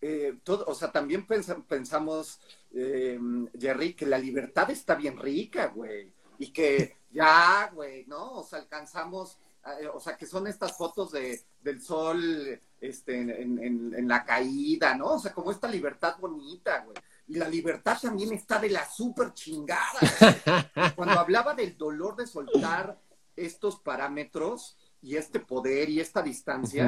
[0.06, 2.38] eh, todo, o sea, también pensa- pensamos,
[2.72, 3.18] eh,
[3.58, 6.12] Jerry, que la libertad está bien rica, güey.
[6.38, 8.32] Y que ya, güey, ¿no?
[8.32, 9.38] O sea, alcanzamos,
[9.80, 14.24] eh, o sea, que son estas fotos de, del sol este, en, en- en la
[14.24, 15.14] caída, ¿no?
[15.14, 16.96] O sea, como esta libertad bonita, güey.
[17.26, 19.98] Y la libertad también está de la súper chingada.
[20.00, 20.92] güey.
[20.96, 22.98] Cuando hablaba del dolor de soltar
[23.36, 26.84] estos parámetros y este poder y esta distancia.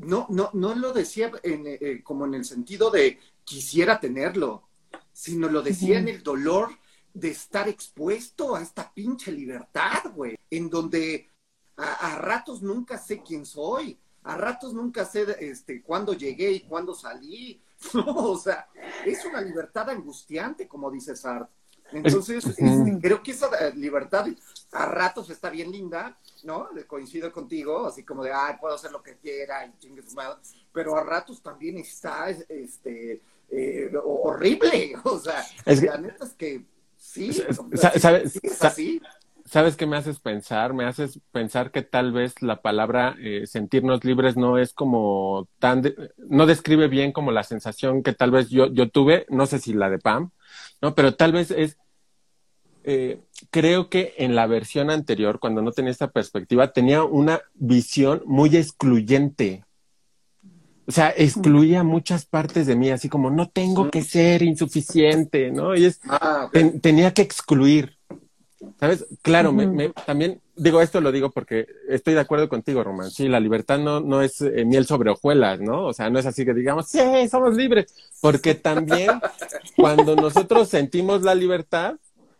[0.00, 4.68] No, no, no lo decía en, eh, como en el sentido de quisiera tenerlo,
[5.12, 6.70] sino lo decía en el dolor
[7.12, 11.28] de estar expuesto a esta pinche libertad, güey, en donde
[11.76, 16.60] a, a ratos nunca sé quién soy, a ratos nunca sé este, cuándo llegué y
[16.60, 17.62] cuándo salí,
[17.94, 18.68] no, o sea,
[19.04, 21.59] es una libertad angustiante, como dice Sartre.
[21.92, 24.26] Entonces, este, creo que esa eh, libertad
[24.72, 26.68] a ratos está bien linda, ¿no?
[26.86, 30.38] Coincido contigo, así como de, ay, puedo hacer lo que quiera y chingue su madre,
[30.72, 36.32] pero a ratos también está, este, eh, horrible, o sea, Es que- la neta es
[36.34, 36.64] que
[36.96, 37.42] sí, sí-
[37.98, 38.32] ¿sabes?
[38.32, 39.02] sí es así.
[39.50, 40.74] ¿Sabes qué me haces pensar?
[40.74, 45.82] Me haces pensar que tal vez la palabra eh, sentirnos libres no es como tan,
[45.82, 49.58] de- no describe bien como la sensación que tal vez yo, yo tuve, no sé
[49.58, 50.30] si la de Pam,
[50.80, 50.94] ¿no?
[50.94, 51.78] Pero tal vez es,
[52.84, 58.22] eh, creo que en la versión anterior, cuando no tenía esta perspectiva, tenía una visión
[58.26, 59.64] muy excluyente.
[60.86, 65.74] O sea, excluía muchas partes de mí, así como no tengo que ser insuficiente, ¿no?
[65.76, 67.96] Y es, Ah, ten- tenía que excluir.
[68.78, 69.06] ¿Sabes?
[69.22, 73.10] Claro, me- me- también digo esto, lo digo porque estoy de acuerdo contigo, Román.
[73.10, 75.84] Sí, la libertad no, no es eh, miel sobre hojuelas, ¿no?
[75.86, 76.98] O sea, no es así que digamos, sí,
[77.30, 77.94] somos libres.
[78.20, 79.20] Porque también
[79.76, 81.96] cuando nosotros sentimos la libertad,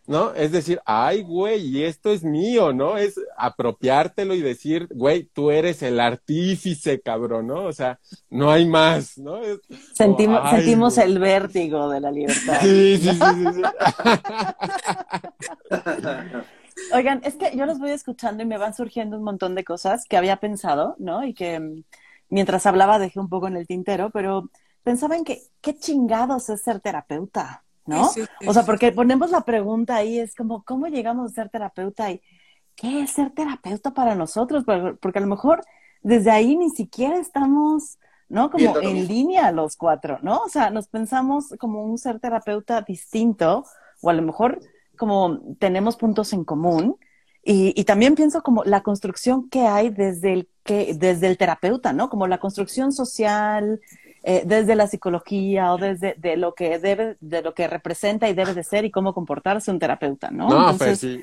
[0.06, 0.32] ¿no?
[0.34, 2.96] Es decir, ay, güey, y esto es mío, ¿no?
[2.96, 7.64] Es apropiártelo y decir, güey, tú eres el artífice, cabrón, ¿no?
[7.64, 7.98] O sea,
[8.30, 9.42] no hay más, ¿no?
[9.42, 9.60] Es-
[9.94, 11.06] Sentimos, Ay, sentimos güey.
[11.06, 12.58] el vértigo de la libertad.
[12.60, 13.62] Sí, sí, sí, sí, sí.
[16.94, 20.04] Oigan, es que yo los voy escuchando y me van surgiendo un montón de cosas
[20.08, 21.24] que había pensado, ¿no?
[21.24, 21.84] Y que mm,
[22.30, 24.50] mientras hablaba dejé un poco en el tintero, pero
[24.82, 28.08] pensaba en que qué chingados es ser terapeuta, ¿no?
[28.08, 31.34] Sí, sí, sí, o sea, porque ponemos la pregunta ahí, es como, ¿cómo llegamos a
[31.34, 32.10] ser terapeuta?
[32.10, 32.22] Y
[32.76, 34.64] ¿qué es ser terapeuta para nosotros?
[34.64, 35.62] Porque, a lo mejor
[36.02, 37.98] desde ahí ni siquiera estamos,
[38.28, 38.50] ¿no?
[38.50, 39.08] Como en mismo.
[39.12, 40.38] línea los cuatro, ¿no?
[40.38, 43.64] O sea, nos pensamos como un ser terapeuta distinto,
[44.00, 44.60] o a lo mejor
[44.96, 46.96] como tenemos puntos en común.
[47.42, 51.92] Y, y también pienso como la construcción que hay desde el, que, desde el terapeuta,
[51.92, 52.10] ¿no?
[52.10, 53.80] Como la construcción social,
[54.22, 58.34] eh, desde la psicología o desde de lo que debe, de lo que representa y
[58.34, 60.48] debe de ser y cómo comportarse un terapeuta, ¿no?
[60.48, 61.20] No, Entonces, Fer,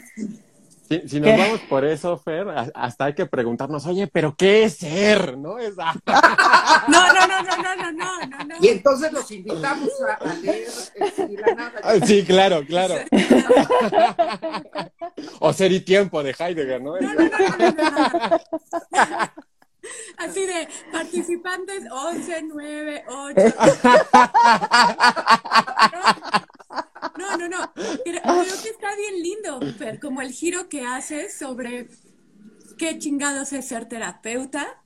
[0.89, 4.77] si, si, nos vamos por eso, Fer, hasta hay que preguntarnos, oye, pero ¿qué es
[4.77, 5.37] ser?
[5.37, 5.59] ¿No?
[5.59, 5.75] Es...
[5.75, 5.85] no,
[6.87, 8.55] no, no, no, no, no, no, no.
[8.61, 10.67] Y entonces los invitamos a, leer
[11.17, 11.43] el
[11.83, 12.95] ah, Sí, claro, claro.
[15.39, 16.99] o ser y tiempo de Heidegger, ¿no?
[16.99, 17.13] ¿no?
[17.13, 18.37] no, no, no, no
[20.17, 23.41] Así de participantes 11, 9, 8.
[27.17, 27.73] No, no, no.
[27.73, 31.89] Creo, creo que está bien lindo, Fer, como el giro que haces sobre
[32.77, 34.81] qué chingados es ser terapeuta.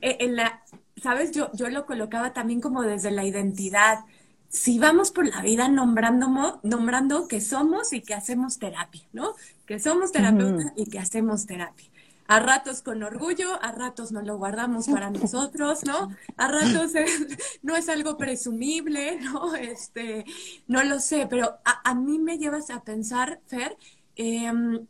[0.00, 0.62] Eh, en la,
[1.02, 1.32] ¿Sabes?
[1.32, 4.04] Yo, yo lo colocaba también como desde la identidad.
[4.48, 9.34] Si vamos por la vida nombrando, nombrando que somos y que hacemos terapia, ¿no?
[9.66, 11.90] Que somos terapeutas y que hacemos terapia.
[12.28, 16.08] A ratos con orgullo, a ratos nos lo guardamos para nosotros, ¿no?
[16.36, 17.26] A ratos es-
[17.62, 19.54] no es algo presumible, ¿no?
[19.54, 20.24] Este,
[20.66, 23.76] no lo sé, pero a, a mí me llevas a pensar, Fer,
[24.16, 24.86] em,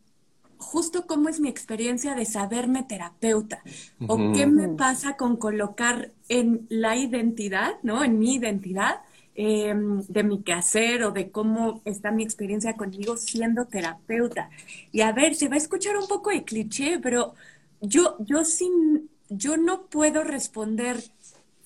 [0.58, 3.62] justo cómo es mi experiencia de saberme terapeuta
[4.06, 8.04] o qué me pasa con colocar en la identidad, ¿no?
[8.04, 9.02] En mi identidad
[9.36, 9.74] eh,
[10.08, 14.50] de mi quehacer o de cómo está mi experiencia conmigo siendo terapeuta.
[14.92, 17.34] Y a ver, se va a escuchar un poco de cliché, pero
[17.80, 20.96] yo, yo sin, yo no puedo responder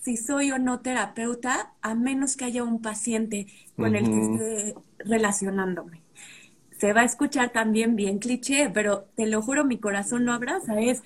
[0.00, 4.74] si soy o no terapeuta a menos que haya un paciente con el que esté
[4.98, 6.02] relacionándome
[6.80, 10.80] se va a escuchar también bien cliché, pero te lo juro, mi corazón lo abraza.
[10.80, 11.02] Es,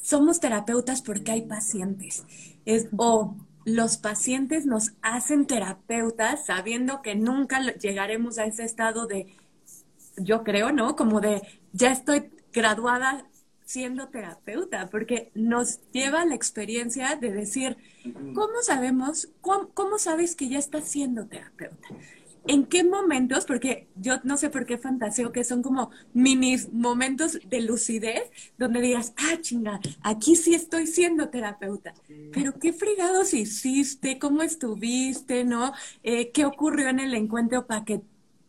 [0.00, 2.24] somos terapeutas porque hay pacientes.
[2.64, 3.34] Es, o
[3.68, 9.26] los pacientes nos hacen terapeutas sabiendo que nunca llegaremos a ese estado de,
[10.16, 10.96] yo creo, ¿no?
[10.96, 13.26] Como de, ya estoy graduada
[13.64, 17.76] siendo terapeuta, porque nos lleva la experiencia de decir,
[18.34, 21.88] ¿cómo sabemos, cómo, cómo sabes que ya estás siendo terapeuta?
[22.48, 23.44] ¿En qué momentos?
[23.44, 28.22] Porque yo no sé por qué fantaseo que son como mini momentos de lucidez
[28.58, 31.94] donde digas, ah, chinga, aquí sí estoy siendo terapeuta.
[32.32, 35.72] Pero qué fregados hiciste, cómo estuviste, ¿no?
[36.02, 38.00] Eh, ¿Qué ocurrió en el encuentro para que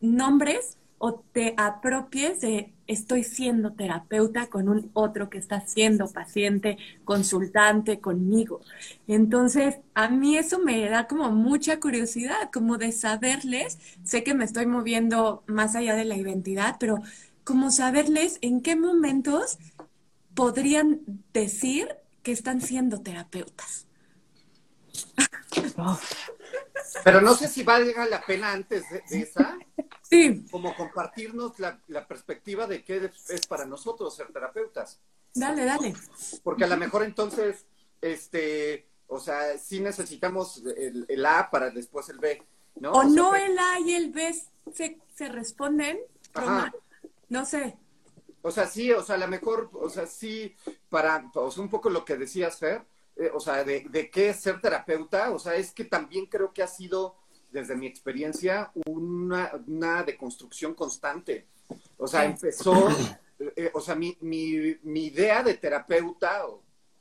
[0.02, 6.78] nombres o te apropies de estoy siendo terapeuta con un otro que está siendo paciente,
[7.06, 8.62] consultante conmigo.
[9.08, 14.46] Entonces, a mí eso me da como mucha curiosidad, como de saberles, sé que me
[14.46, 17.00] estoy moviendo más allá de la identidad, pero
[17.44, 19.58] como saberles en qué momentos
[20.34, 21.02] podrían
[21.34, 21.90] decir
[22.24, 23.88] que están siendo terapeutas.
[27.04, 29.58] Pero no sé si valga la pena antes de, esa,
[30.02, 30.46] sí.
[30.50, 35.00] como compartirnos la, perspectiva de qué es para nosotros ser terapeutas.
[35.34, 35.94] Dale, dale.
[36.44, 37.66] Porque a lo mejor entonces,
[38.02, 42.42] este, o sea, sí necesitamos el, A para después el B,
[42.80, 42.92] ¿no?
[42.92, 44.34] O, no el A y el B
[44.74, 46.00] se, se responden,
[47.30, 47.78] no sé.
[48.42, 50.56] O sea, sí, o sea, a lo mejor, o sea, sí,
[50.90, 52.86] para, o sea, un poco lo que decías, Fer,
[53.20, 56.54] eh, o sea, de, de, qué es ser terapeuta, o sea, es que también creo
[56.54, 57.18] que ha sido,
[57.52, 61.46] desde mi experiencia, una, una deconstrucción constante.
[61.98, 62.88] O sea, empezó,
[63.58, 66.46] eh, o sea, mi, mi, mi, idea de terapeuta,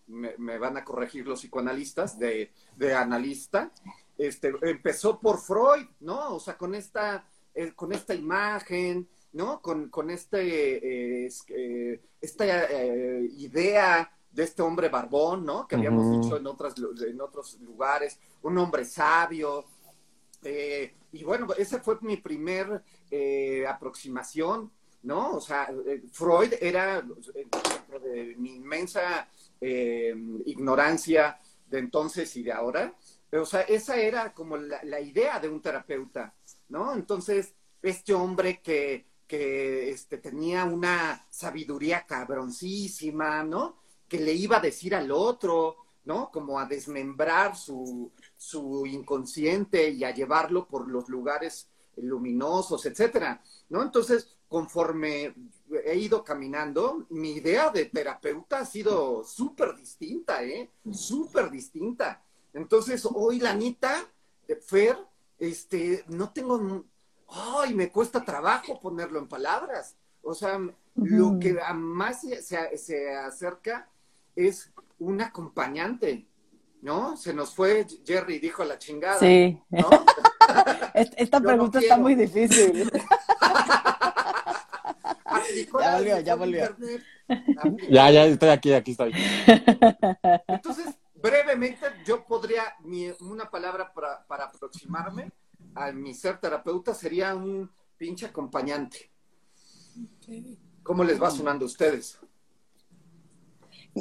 [0.09, 3.70] me, me, van a corregir los psicoanalistas, de, de analista,
[4.16, 6.35] este, empezó por Freud, ¿no?
[6.35, 9.62] O sea, con esta, eh, con esta imagen, ¿no?
[9.62, 11.26] Con, con este,
[12.20, 12.44] esta
[13.37, 15.66] idea de este hombre barbón, ¿no?
[15.66, 19.64] Que habíamos dicho en, otras, en otros lugares, un hombre sabio.
[20.44, 24.70] Eh, y bueno, esa fue mi primer eh, aproximación,
[25.03, 25.33] ¿no?
[25.33, 29.29] O sea, eh, Freud era, dentro de mi inmensa
[29.61, 32.94] ignorancia de entonces y de ahora,
[33.33, 36.33] o sea, esa era como la, idea de un terapeuta,
[36.68, 36.94] ¿no?
[36.94, 43.88] Entonces, este hombre que, que este, tenía una sabiduría cabroncísima, ¿no?
[44.08, 46.30] Que le iba a decir al otro, ¿no?
[46.30, 53.82] Como a desmembrar su, su inconsciente y a llevarlo por los lugares luminosos, etcétera, ¿no?
[53.82, 55.34] Entonces, conforme
[55.84, 60.70] he ido caminando, mi idea de terapeuta ha sido súper distinta, ¿eh?
[60.90, 62.22] Súper distinta.
[62.54, 64.06] Entonces, hoy la Anita,
[64.62, 64.96] Fer,
[65.38, 66.84] este, no tengo,
[67.28, 69.94] ay, me cuesta trabajo ponerlo en palabras.
[70.22, 70.58] O sea,
[70.94, 73.88] lo que más se, se acerca
[74.46, 76.27] es un acompañante,
[76.81, 77.16] ¿no?
[77.16, 79.18] Se nos fue Jerry, dijo la chingada.
[79.18, 79.61] Sí.
[79.70, 79.90] ¿no?
[80.94, 82.88] Esta pregunta está muy difícil.
[85.81, 86.77] ya volvió, ya volvió.
[87.90, 89.12] Ya, ya estoy aquí, aquí estoy.
[90.46, 92.62] Entonces, brevemente, yo podría,
[93.20, 95.31] una palabra para, para aproximarme
[95.74, 99.11] a mi ser terapeuta sería un pinche acompañante.
[100.83, 102.18] ¿Cómo les va sonando a ustedes?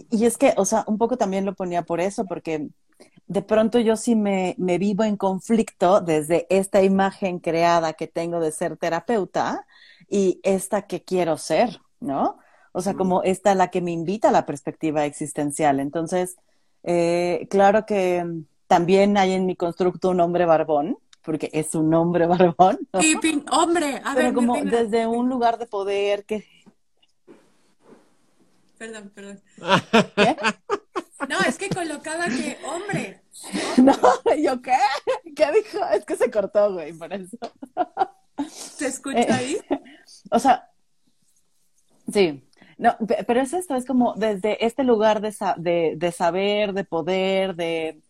[0.09, 2.67] Y, es que, o sea, un poco también lo ponía por eso, porque
[3.27, 8.39] de pronto yo sí me, me, vivo en conflicto desde esta imagen creada que tengo
[8.39, 9.65] de ser terapeuta
[10.09, 12.37] y esta que quiero ser, ¿no?
[12.71, 15.79] O sea, como esta la que me invita a la perspectiva existencial.
[15.79, 16.37] Entonces,
[16.83, 18.23] eh, claro que
[18.67, 22.79] también hay en mi constructo un hombre barbón, porque es un hombre barbón.
[22.93, 22.99] ¿no?
[23.51, 26.45] hombre, a Pero como desde un lugar de poder que
[28.77, 29.41] Perdón, perdón.
[30.15, 30.37] ¿Qué?
[31.27, 33.21] No, es que colocaba que hombre.
[33.77, 33.93] No,
[34.35, 34.77] ¿yo qué?
[35.35, 35.85] ¿Qué dijo?
[35.93, 37.37] Es que se cortó, güey, por eso.
[38.49, 39.57] ¿Se escucha eh, ahí?
[40.31, 40.71] O sea,
[42.11, 42.43] sí.
[42.79, 42.95] No,
[43.27, 48.01] pero es esto, es como desde este lugar de, de, de saber, de poder, de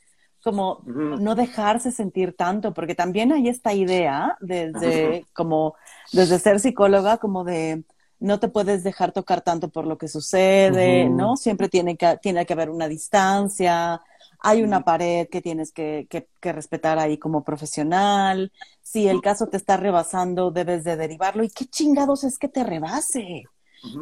[0.44, 5.76] como no dejarse sentir tanto, porque también hay esta idea desde como
[6.14, 7.84] desde ser psicóloga como de
[8.20, 11.36] no te puedes dejar tocar tanto por lo que sucede, ¿no?
[11.38, 14.02] Siempre tiene que, tiene que haber una distancia,
[14.40, 18.52] hay una pared que tienes que, que, respetar ahí como profesional.
[18.82, 21.44] Si el caso te está rebasando, debes de derivarlo.
[21.44, 23.44] ¿Y qué chingados es que te rebase?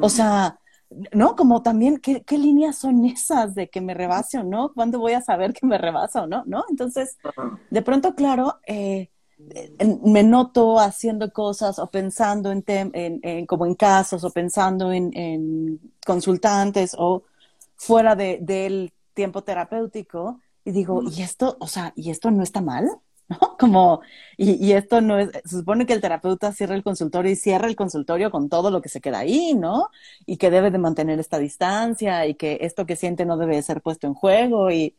[0.01, 0.59] O sea,
[1.11, 1.35] ¿no?
[1.35, 4.73] Como también, ¿qué, ¿qué, líneas son esas de que me rebase o no?
[4.73, 6.43] ¿Cuándo voy a saber que me rebasa o no?
[6.45, 6.65] ¿No?
[6.69, 7.17] Entonces,
[7.69, 14.23] de pronto, claro, eh, me noto haciendo cosas o pensando en, en, como en casos
[14.23, 17.23] o pensando en, consultantes o
[17.75, 22.61] fuera de, del tiempo terapéutico y digo, ¿y esto, o sea, ¿y esto no está
[22.61, 22.89] mal?
[23.27, 23.57] ¿No?
[23.59, 24.01] Como,
[24.37, 27.67] y, y, esto no es, se supone que el terapeuta cierra el consultorio y cierra
[27.67, 29.89] el consultorio con todo lo que se queda ahí, ¿no?
[30.27, 33.81] Y que debe de mantener esta distancia y que esto que siente no debe ser
[33.81, 34.95] puesto en juego y,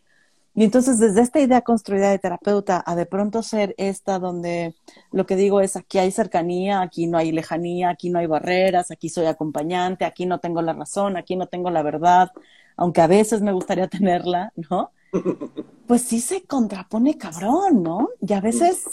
[0.56, 4.74] Y entonces desde esta idea construida de terapeuta a de pronto ser esta donde
[5.12, 8.90] lo que digo es aquí hay cercanía, aquí no hay lejanía, aquí no hay barreras,
[8.90, 12.32] aquí soy acompañante, aquí no tengo la razón, aquí no tengo la verdad,
[12.74, 14.92] aunque a veces me gustaría tenerla, ¿no?
[15.86, 18.08] Pues sí se contrapone cabrón, ¿no?
[18.26, 18.86] Y a veces,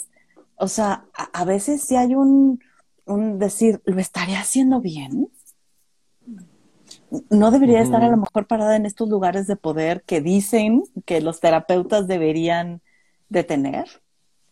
[0.56, 2.60] o sea, a, veces sí hay un,
[3.06, 5.30] un decir, ¿lo estaría haciendo bien?
[7.30, 11.20] No debería estar a lo mejor parada en estos lugares de poder que dicen que
[11.20, 12.82] los terapeutas deberían
[13.28, 14.02] de tener,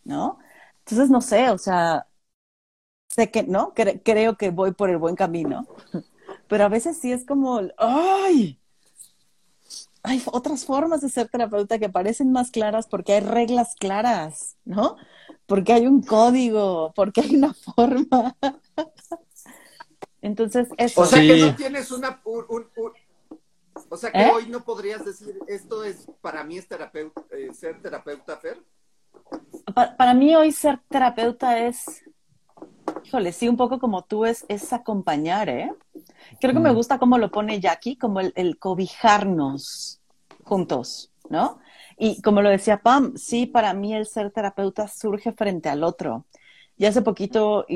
[0.05, 0.39] ¿no?
[0.81, 2.09] Entonces, no sé, o sea,
[3.09, 3.75] sé que, ¿no?
[3.75, 5.67] creo que voy por el buen camino,
[6.49, 8.59] pero a veces sí es como, ¡ay!
[10.05, 14.97] Hay otras formas de ser terapeuta que parecen más claras porque hay reglas claras, ¿no?
[15.47, 18.37] Porque hay un código, porque hay una forma.
[20.23, 21.03] Entonces, eso.
[21.03, 22.21] O sea que no tienes una.
[22.25, 24.31] o sea que ¿Eh?
[24.33, 28.63] hoy no podrías decir, esto es, para mí es terapeuta, eh, ser terapeuta, Fer.
[29.75, 32.05] Para, mí hoy ser terapeuta es,
[33.05, 35.73] híjole, sí, un poco como tú es, es acompañar, ¿eh?
[36.41, 36.75] Creo que me mm.
[36.75, 40.01] gusta cómo lo pone Jackie, como el, el cobijarnos
[40.45, 41.59] juntos, ¿no?
[41.99, 46.27] Y como lo decía Pam, sí, para mí el ser terapeuta surge frente al otro.
[46.77, 47.67] Y hace poquito,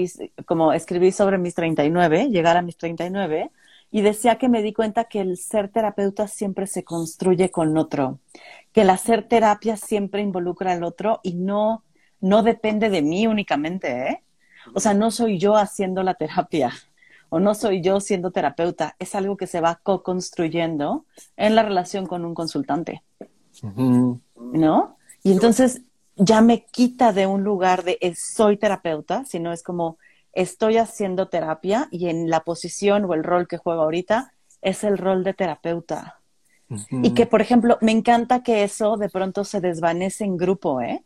[0.47, 3.51] como escribí sobre mis 39, llegar a mis 39,
[3.91, 8.19] y decía que me di cuenta que el ser terapeuta siempre se construye con otro,
[8.73, 11.85] que el hacer terapia siempre involucra al otro y no,
[12.21, 14.23] no depende de mí únicamente, ¿eh?
[14.75, 16.73] O sea, no soy yo haciendo la terapia
[17.29, 22.07] o no soy yo siendo terapeuta, es algo que se va co-construyendo en la relación
[22.07, 23.03] con un consultante.
[24.37, 24.97] ¿No?
[25.23, 25.83] Y entonces
[26.17, 29.99] ya me quita de un lugar de soy terapeuta, sino es como
[30.33, 34.99] estoy haciendo terapia y en la posición o el rol que juego ahorita es el
[34.99, 36.21] rol de terapeuta.
[36.91, 41.05] Y que, por ejemplo, me encanta que eso de pronto se desvanece en grupo, ¿eh?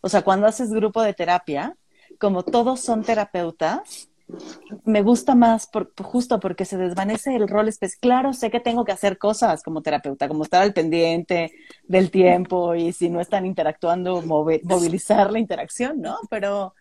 [0.00, 1.76] O sea, cuando haces grupo de terapia,
[2.18, 4.08] como todos son terapeutas,
[4.84, 7.98] me gusta más por, justo porque se desvanece el rol especial.
[8.00, 11.52] Claro, sé que tengo que hacer cosas como terapeuta, como estar al pendiente
[11.84, 16.18] del tiempo y si no están interactuando, movilizar la interacción, ¿no?
[16.28, 16.74] Pero,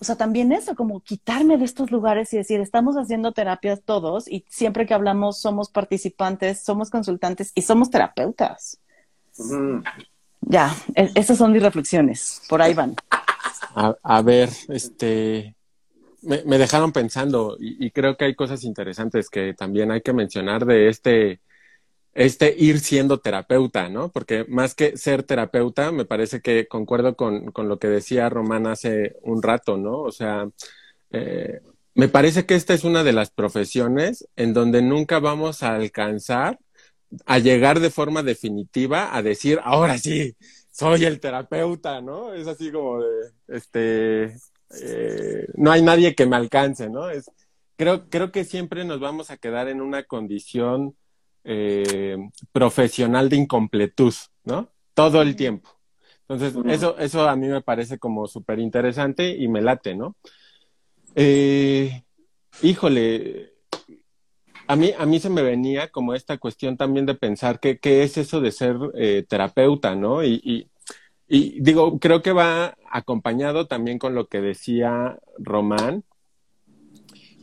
[0.00, 4.28] o sea, también eso, como quitarme de estos lugares y decir, estamos haciendo terapias todos
[4.28, 8.78] y siempre que hablamos somos participantes, somos consultantes y somos terapeutas.
[10.42, 12.94] Ya, e-, esas son mis reflexiones, por ahí van.
[14.02, 15.54] a ver, este,
[16.22, 20.88] me, dejaron pensando y, creo que hay cosas interesantes que también hay que mencionar de
[20.88, 21.40] este,
[22.14, 24.10] este ir siendo terapeuta, ¿no?
[24.10, 28.66] Porque más que ser terapeuta, me parece que concuerdo con, con lo que decía Román
[28.66, 30.00] hace un rato, ¿no?
[30.00, 30.48] O sea,
[31.10, 31.60] eh,
[31.94, 36.58] me parece que esta es una de las profesiones en donde nunca vamos a alcanzar
[37.26, 40.36] a llegar de forma definitiva a decir, ahora sí,
[40.70, 42.34] soy el terapeuta, ¿no?
[42.34, 44.36] Es así como de, este,
[44.70, 47.08] eh, no hay nadie que me alcance, ¿no?
[47.08, 47.30] Es,
[47.76, 50.96] creo, creo que siempre nos vamos a quedar en una condición
[51.44, 52.16] eh,
[52.52, 54.14] profesional de incompletud,
[54.44, 54.70] ¿no?
[54.94, 55.70] Todo el tiempo.
[56.28, 60.16] Entonces, eso, eso a mí me parece como súper interesante y me late, ¿no?
[61.14, 62.02] Eh,
[62.62, 63.54] híjole,
[64.66, 68.18] a mí, a mí se me venía como esta cuestión también de pensar qué es
[68.18, 68.76] eso de ser
[69.26, 70.22] terapeuta, ¿no?
[70.22, 70.68] y, y
[71.28, 76.04] digo, creo que va acompañado también con lo que decía Román,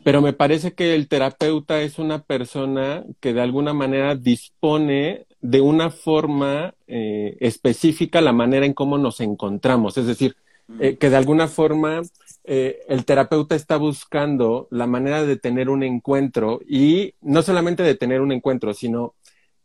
[0.06, 5.62] pero me parece que el terapeuta es una persona que de alguna manera dispone de
[5.62, 10.36] una forma eh, específica la manera en cómo nos encontramos, es decir,
[10.80, 12.04] eh, que de alguna forma
[12.44, 17.96] eh, el terapeuta está buscando la manera de tener un encuentro y no solamente de
[17.96, 19.16] tener un encuentro, sino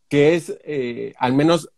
[0.08, 0.58] que es
[1.18, 1.70] al menos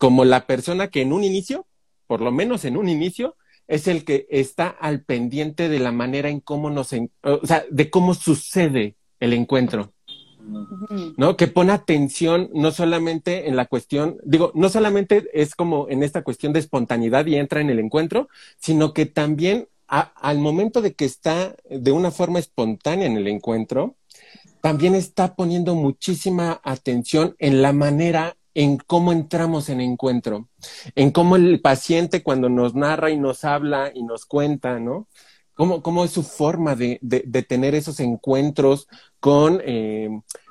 [0.00, 1.66] como la persona que en un inicio,
[2.06, 3.36] por lo menos en un inicio,
[3.68, 7.90] es el que está al pendiente de la manera en cómo nos, o sea, de
[7.90, 9.92] cómo sucede el encuentro.
[11.18, 11.36] ¿No?
[11.36, 16.22] Que pone atención no solamente en la cuestión, digo, no solamente es como en esta
[16.22, 21.04] cuestión de espontaneidad y entra en el encuentro, sino que también al momento de que
[21.04, 23.96] está de una forma espontánea en el encuentro,
[24.62, 30.50] también está poniendo muchísima atención en la manera en cómo entramos en encuentro,
[30.94, 35.08] en cómo el paciente cuando nos narra y nos habla y nos cuenta, ¿no?
[35.54, 38.86] Cómo, cómo es su forma de, de, tener esos encuentros
[39.18, 40.10] con, eh,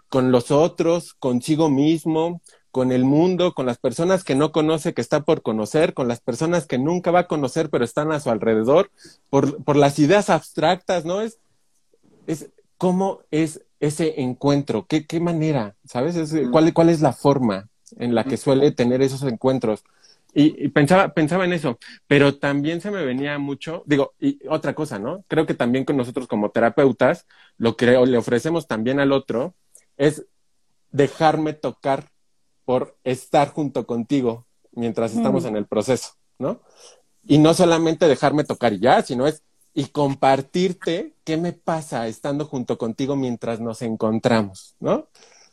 [0.10, 2.41] con los otros, consigo mismo,
[2.72, 6.20] con el mundo, con las personas que no conoce, que está por conocer, con las
[6.20, 8.89] personas que nunca va a conocer, pero están a su alrededor,
[9.30, 11.22] por, por las ideas abstractas, ¿no?
[11.22, 11.38] Es,
[12.26, 12.49] es
[12.80, 16.16] cómo es ese encuentro, qué, qué manera, ¿sabes?
[16.16, 17.69] Es, ¿cuál, ¿Cuál es la forma?
[17.98, 19.84] En la que suele tener esos encuentros.
[20.34, 24.76] Y, y, pensaba, pensaba en eso, pero también se me venía mucho, digo, y otra
[24.76, 25.24] cosa, ¿no?
[25.28, 27.26] Creo que también con nosotros como terapeutas,
[27.58, 29.56] lo que le ofrecemos también al otro
[29.98, 30.26] es
[30.92, 32.12] dejarme tocar
[32.64, 35.48] por estar junto contigo mientras estamos mm.
[35.48, 36.62] en el proceso, ¿no?
[37.26, 42.46] Y no solamente dejarme tocar y ya, sino es y compartirte qué me pasa estando
[42.46, 45.08] junto contigo mientras nos encontramos, ¿no?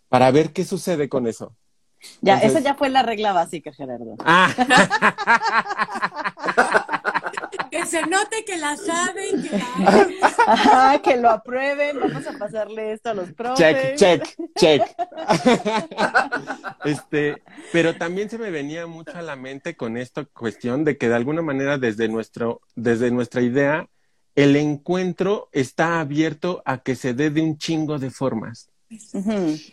[0.09, 1.55] Para ver qué sucede con eso.
[2.21, 4.17] Ya, esa ya fue la regla básica, Gerardo.
[4.25, 4.53] Ah.
[7.71, 11.01] que se note que la saben, que la...
[11.03, 13.59] que lo aprueben, vamos a pasarle esto a los profes.
[13.59, 14.83] Check, check, check.
[16.85, 17.43] este,
[17.73, 21.17] pero también se me venía mucho a la mente con esta cuestión de que de
[21.17, 23.89] alguna manera desde nuestro, desde nuestra idea,
[24.35, 28.71] el encuentro está abierto a que se dé de un chingo de formas.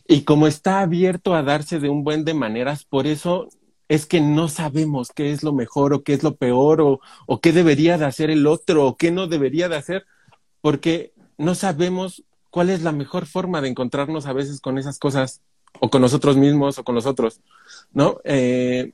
[0.07, 3.49] Y como está abierto a darse de un buen de maneras, por eso
[3.88, 7.51] es que no sabemos qué es lo mejor o qué es lo peor o, qué
[7.51, 10.05] debería de hacer el otro o qué no debería de hacer,
[10.61, 15.41] porque no sabemos cuál es la mejor forma de encontrarnos a veces con esas cosas
[15.80, 17.41] o con nosotros mismos o con los otros,
[17.91, 18.20] ¿no?
[18.24, 18.93] Eh,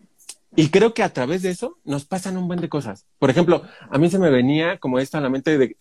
[0.55, 3.05] y creo que a través de eso nos pasan un buen de cosas.
[3.19, 5.77] Por ejemplo, a mí se me venía como esto a la mente de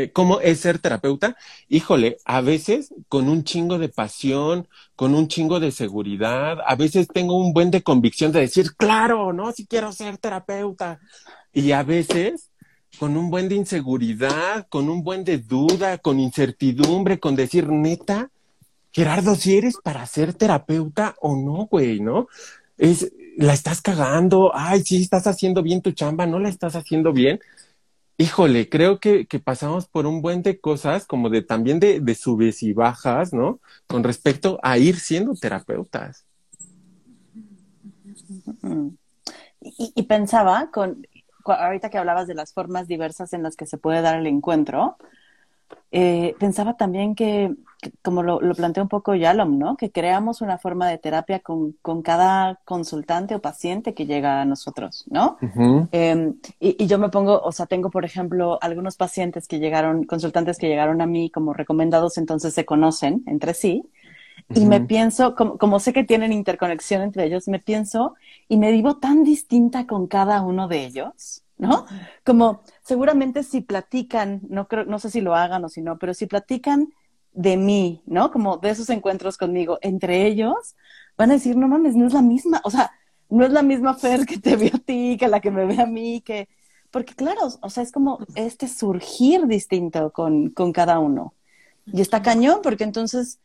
[0.00, 1.36] eh, cómo es ser terapeuta,
[1.68, 7.08] híjole, a veces con un chingo de pasión, con un chingo de seguridad, a veces
[7.08, 11.00] tengo un buen de convicción de decir, claro, no, si quiero ser terapeuta.
[11.52, 12.50] Y a veces
[13.00, 18.30] con un buen de inseguridad, con un buen de duda, con incertidumbre, con decir, neta,
[18.92, 22.28] Gerardo, si eres para ser terapeuta o no, güey, ¿no?
[22.76, 27.12] Es, la estás cagando, ay, sí, estás haciendo bien tu chamba, no la estás haciendo
[27.12, 27.40] bien
[28.18, 32.72] híjole, creo que, pasamos por un buen de cosas, como de también de, subes y
[32.72, 33.60] bajas, ¿no?
[33.86, 36.26] Con respecto a ir siendo terapeutas.
[39.60, 41.06] Y, y, pensaba, con,
[41.44, 44.96] ahorita que hablabas de las formas diversas en las que se puede dar el encuentro,
[45.90, 47.54] eh, pensaba también que,
[48.02, 49.76] como lo, lo, planteó un poco Yalom, ¿no?
[49.76, 54.44] Que creamos una forma de terapia con, con cada consultante o paciente que llega a
[54.44, 55.38] nosotros, ¿no?
[55.92, 60.04] eh, y, y, yo me pongo, o sea, tengo, por ejemplo, algunos pacientes que llegaron,
[60.04, 63.84] consultantes que llegaron a mí como recomendados, entonces se conocen entre sí.
[64.54, 68.14] Y me pienso, como, como, sé que tienen interconexión entre ellos, me pienso
[68.48, 71.86] y me vivo tan distinta con cada uno de ellos, ¿no?
[72.24, 76.14] Como seguramente si platican, no creo, no sé si lo hagan o si no, pero
[76.14, 76.88] si platican
[77.32, 78.30] de mí, ¿no?
[78.30, 80.76] Como de esos encuentros conmigo, entre ellos,
[81.16, 82.92] van a decir, no mames, no es la misma, o sea,
[83.28, 85.80] no es la misma Fer que te ve a ti, que la que me ve
[85.80, 86.48] a mí, que,
[86.90, 91.34] porque claro, o sea, es como este surgir distinto con, con cada uno.
[91.86, 93.40] Y está cañón, porque entonces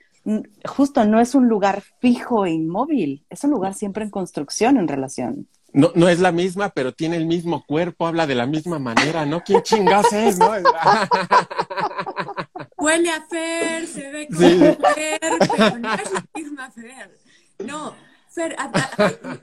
[0.65, 4.87] justo no es un lugar fijo e inmóvil, es un lugar siempre en construcción en
[4.87, 5.47] relación.
[5.73, 9.25] No, no es la misma, pero tiene el mismo cuerpo, habla de la misma manera,
[9.25, 9.43] ¿no?
[9.43, 10.51] ¿Quién chingados es, no?
[12.77, 14.59] Huele a Fer, se ve como sí.
[14.59, 17.17] Fer, pero no es la misma Fer.
[17.59, 17.95] No,
[18.29, 19.39] Fer, a, a,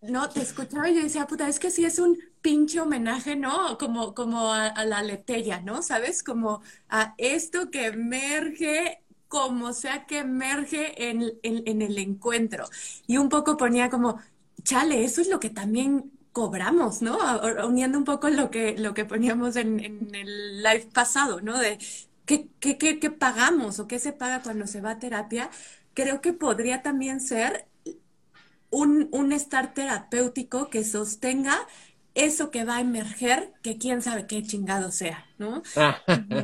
[0.00, 3.76] no, te escuchaba y yo decía, puta, es que sí es un pinche homenaje, ¿no?
[3.78, 5.82] Como, como a, a la letella, ¿no?
[5.82, 6.22] ¿Sabes?
[6.22, 12.64] Como a esto que emerge como sea que emerge en, en, en, el encuentro.
[13.06, 14.18] Y un poco ponía como,
[14.68, 17.18] chale, eso es lo que también cobramos, ¿no?
[17.66, 21.58] Uniendo un poco lo que, lo que poníamos en, en el live pasado, ¿no?
[21.58, 21.78] De
[22.26, 25.50] ¿qué, qué, qué, qué pagamos o qué se paga cuando se va a terapia.
[25.94, 27.66] Creo que podría también ser
[28.70, 31.66] un, un estar terapéutico que sostenga
[32.14, 35.62] eso que va a emerger, que quién sabe qué chingado sea, ¿no?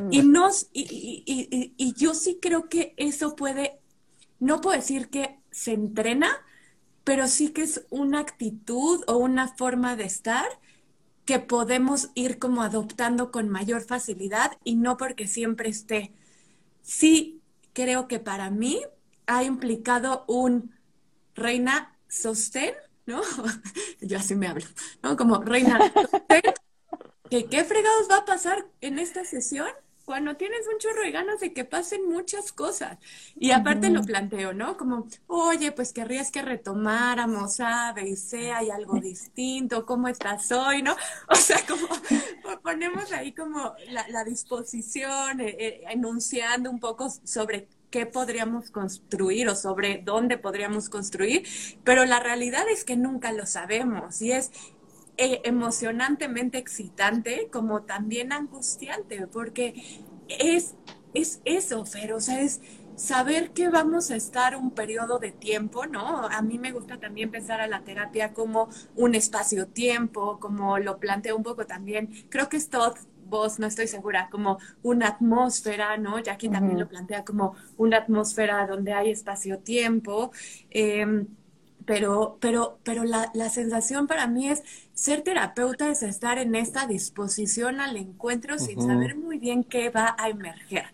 [0.09, 3.79] y, nos, y, y, y, y, yo sí creo que eso puede,
[4.39, 6.44] no puedo decir que se entrena,
[7.05, 10.45] pero sí que es una actitud o una forma de estar
[11.23, 16.13] que podemos ir como adoptando con mayor facilidad y no porque siempre esté.
[16.81, 17.41] Sí
[17.73, 18.81] creo que para mí
[19.27, 20.75] ha implicado un
[21.35, 22.75] reina sostén
[23.05, 23.21] ¿no?
[24.01, 24.65] Yo así me hablo,
[25.03, 25.15] ¿no?
[25.15, 25.79] Como reina,
[27.29, 29.69] ¿qué, ¿qué fregados va a pasar en esta sesión?
[30.05, 32.97] Cuando tienes un chorro de ganas de que pasen muchas cosas.
[33.35, 33.95] Y aparte uh -huh.
[33.95, 34.77] lo planteo, ¿no?
[34.77, 40.51] Como, oye, pues querrías que retomáramos A, B y C, hay algo distinto, ¿cómo estás
[40.51, 40.95] hoy, no?
[41.27, 41.87] O sea, como
[42.61, 49.47] ponemos ahí como la, la disposición, eh, eh, enunciando un poco sobre qué podríamos construir
[49.47, 51.47] o sobre dónde podríamos construir,
[51.85, 54.51] pero la realidad es que nunca lo sabemos y es
[55.17, 59.73] eh, emocionantemente excitante como también angustiante, porque
[60.27, 60.75] es,
[61.13, 62.61] es eso, Fer, o sea, es
[62.95, 66.27] saber que vamos a estar un periodo de tiempo, ¿no?
[66.27, 71.35] A mí me gusta también pensar a la terapia como un espacio-tiempo, como lo planteo
[71.35, 72.09] un poco también.
[72.29, 72.95] Creo que es todo
[73.27, 76.19] vos, no estoy segura, como una atmósfera, ¿no?
[76.19, 80.31] Jackie también lo plantea como una atmósfera donde hay espacio-tiempo.
[80.69, 81.27] Em,
[81.85, 84.63] pero, pero, pero la, la, sensación para mí es
[84.93, 90.15] ser terapeuta es estar en esta disposición al encuentro sin saber muy bien qué va
[90.17, 90.85] a emerger,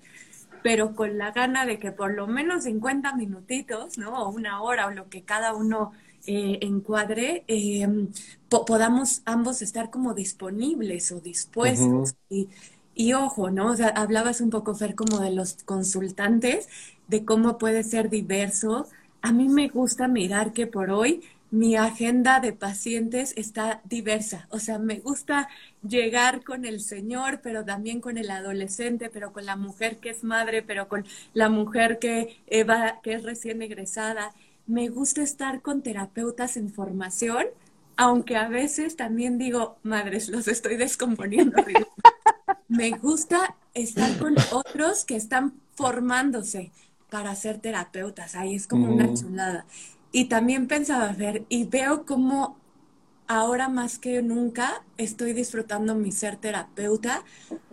[0.64, 4.24] pero con la gana de que por lo menos 50 minutitos, ¿no?
[4.24, 5.92] O una hora o lo que cada uno
[6.28, 8.10] eh, encuadre, em,
[8.50, 12.16] podamos ambos estar como disponibles o dispuestos.
[12.30, 12.50] y,
[12.94, 13.72] y, ojo, ¿no?
[13.72, 16.68] O sea, hablabas un poco, Fer, como de los consultantes,
[17.08, 18.88] de cómo puede ser diverso
[19.22, 24.48] a mí me gusta mirar que por hoy mi agenda de pacientes está diversa.
[24.50, 25.50] O sea, me gusta
[25.88, 30.24] llegar con el señor, pero también con el adolescente, pero con la mujer que es
[30.24, 34.34] madre, pero con la mujer que, que es recién egresada.
[34.66, 37.46] Me gusta estar con terapeutas en formación,
[37.98, 41.62] aunque a veces también digo, madres, los estoy descomponiendo.
[42.70, 46.72] me gusta estar con otros que están formándose
[47.12, 48.36] para ser terapeutas.
[48.36, 49.66] Ahí es como una chulada.
[50.14, 52.58] Y también pensaba ver, y veo como
[53.28, 57.24] ahora más que nunca estoy disfrutando mi ser terapeuta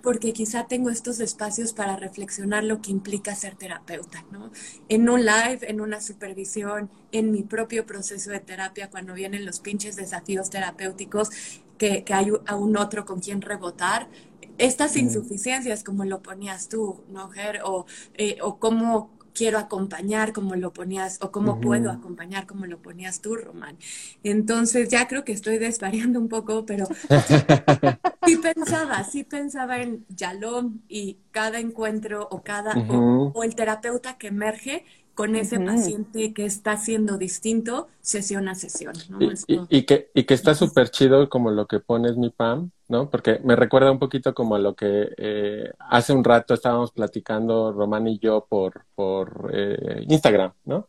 [0.03, 4.51] porque quizá tengo estos espacios para reflexionar lo que implica ser terapeuta, ¿no?
[4.89, 9.61] En un live, en una supervisión, en mi propio proceso de terapia, cuando vienen los
[9.61, 11.30] pinches desafíos terapéuticos,
[11.76, 14.09] que, que hay a un otro con quien rebotar,
[14.59, 17.61] estas insuficiencias, como lo ponías tú, ¿no, Ger?
[17.64, 22.82] O, eh, o cómo quiero acompañar como lo ponías o cómo puedo acompañar como lo
[22.82, 23.78] ponías tú, Román.
[24.24, 26.86] Entonces ya creo que estoy desvariando un poco, pero
[28.26, 34.26] sí, pensaba, sí pensaba en Yalom y cada encuentro o cada o, el terapeuta que
[34.26, 34.84] emerge
[35.19, 38.95] con ese paciente que está siendo distinto sesión a sesión.
[39.69, 43.11] Y, que, y que está súper chido como lo que pones mi Pam, ¿no?
[43.11, 47.73] Porque me recuerda un poquito como a lo que eh, hace un rato estábamos platicando
[47.73, 50.89] Román y yo por, por eh, Instagram, ¿no?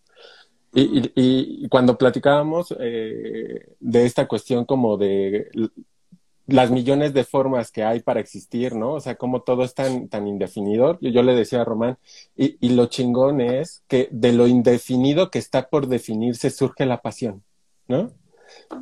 [0.76, 5.50] Y, y, cuando platicábamos eh, de esta cuestión como de
[6.52, 8.93] las millones de formas que hay para existir, ¿no?
[8.93, 10.97] O sea, como todo es tan, tan indefinido.
[11.02, 11.97] Yo, yo le decía a Román,
[12.36, 17.02] y, y lo chingón es que de lo indefinido que está por definirse surge la
[17.02, 17.43] pasión,
[17.88, 18.12] ¿no?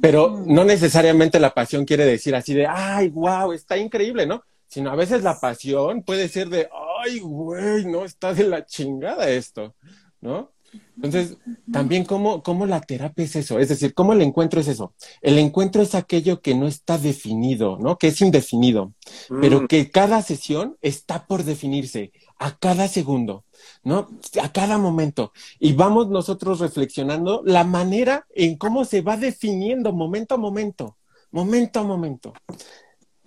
[0.01, 4.43] Pero no necesariamente la pasión quiere decir así de, ay, wow, está increíble, ¿no?
[4.67, 9.29] Sino a veces la pasión puede ser de, ay, güey, no, está de la chingada
[9.29, 9.75] esto,
[10.21, 10.51] ¿no?
[10.95, 11.37] Entonces,
[11.71, 14.93] también cómo, cómo la terapia es eso, es decir, cómo el encuentro es eso.
[15.21, 17.97] El encuentro es aquello que no está definido, ¿no?
[17.97, 18.93] Que es indefinido,
[19.29, 19.67] pero mm.
[19.67, 23.45] que cada sesión está por definirse a cada segundo,
[23.83, 24.09] ¿no?
[24.41, 25.33] A cada momento.
[25.59, 30.97] Y vamos nosotros reflexionando la manera en cómo se va definiendo momento a momento,
[31.31, 32.33] momento a momento.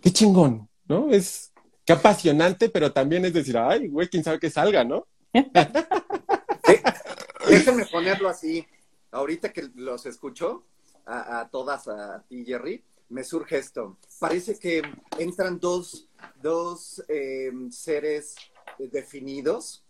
[0.01, 1.11] Qué chingón, ¿no?
[1.11, 1.53] Es
[1.85, 5.07] qué apasionante, pero también es decir, ay, güey, quién sabe que salga, ¿no?
[7.51, 8.67] Déjenme ponerlo así.
[9.11, 10.65] Ahorita que los escucho,
[11.05, 13.99] a, todas, a ti, Jerry, me surge esto.
[14.21, 14.83] Parece que
[15.19, 16.09] entran dos,
[16.41, 18.37] dos eh, seres
[18.79, 19.85] definidos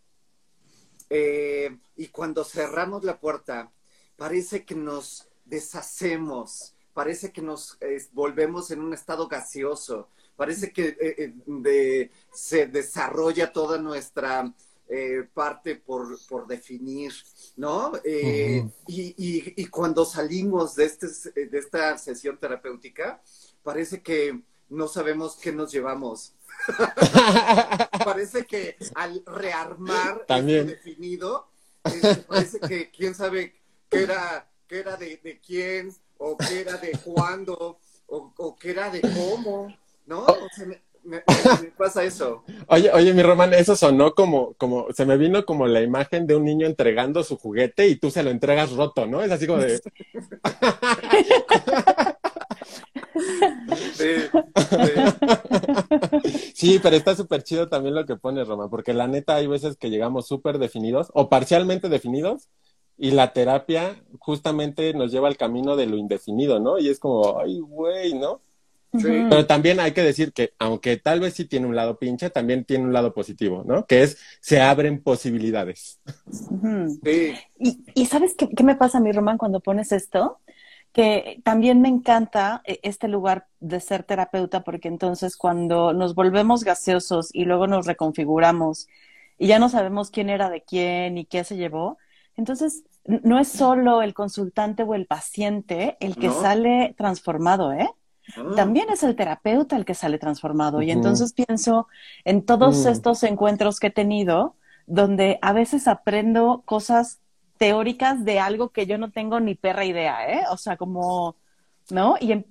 [1.10, 3.70] eh, y cuando cerramos la puerta,
[4.16, 7.78] parece que nos deshacemos, parece que nos
[8.12, 14.54] volvemos en un estado gaseoso, parece que eh, se desarrolla toda nuestra
[14.92, 17.12] eh, parte por, por, definir,
[17.56, 17.92] ¿no?
[18.02, 21.06] Eh, y, y, cuando salimos de, este,
[21.46, 23.22] de esta sesión terapéutica,
[23.62, 26.34] parece que no sabemos qué nos llevamos.
[28.04, 30.66] parece que al rearmar También.
[30.66, 31.48] definido,
[31.84, 33.54] este, parece que quién sabe
[33.88, 37.78] qué era, qué era de, de quién, o qué era de cuándo,
[38.08, 39.72] o, o qué era de cómo,
[40.06, 40.24] ¿no?
[40.24, 40.66] O sea,
[41.04, 41.20] me,
[41.76, 42.44] pasa eso.
[42.68, 46.36] Oye, oye, mi Román, eso sonó como, como, se me vino como la imagen de
[46.36, 49.22] un niño entregando su juguete y tú se lo entregas roto, ¿no?
[49.22, 49.80] Es así como de.
[56.54, 59.76] Sí, pero está súper chido también lo que pones, Román, porque la neta hay veces
[59.76, 62.48] que llegamos súper definidos o parcialmente definidos
[62.98, 66.78] y la terapia justamente nos lleva al camino de lo indefinido, ¿no?
[66.78, 68.42] Y es como, ay, güey, ¿no?
[68.92, 72.64] Pero también hay que decir que, aunque tal vez sí tiene un lado pinche, también
[72.64, 73.86] tiene un lado positivo, ¿no?
[73.86, 76.00] Que es, se abren posibilidades.
[77.04, 77.34] Sí.
[77.94, 80.40] Y, ¿sabes qué, qué, me pasa a mí, Román, cuando pones esto?
[80.92, 86.64] Que también me encanta eh, este lugar de ser terapeuta, porque entonces cuando nos volvemos
[86.64, 88.88] gaseosos y luego nos reconfiguramos
[89.38, 91.96] y ya no sabemos quién era de quién y qué se llevó.
[92.36, 97.88] Entonces, no es solo el consultante o el paciente el que sale transformado, ¿eh?
[98.36, 98.52] Ah.
[98.56, 100.82] También es el terapeuta el que sale transformado.
[100.82, 101.88] Y entonces pienso
[102.24, 102.88] en todos mm.
[102.88, 104.56] estos encuentros que he tenido,
[104.86, 107.20] donde a veces aprendo cosas
[107.58, 110.44] teóricas de algo que yo no tengo ni perra idea, ¿eh?
[110.50, 111.36] O sea, como,
[111.90, 112.16] ¿no?
[112.20, 112.44] Y,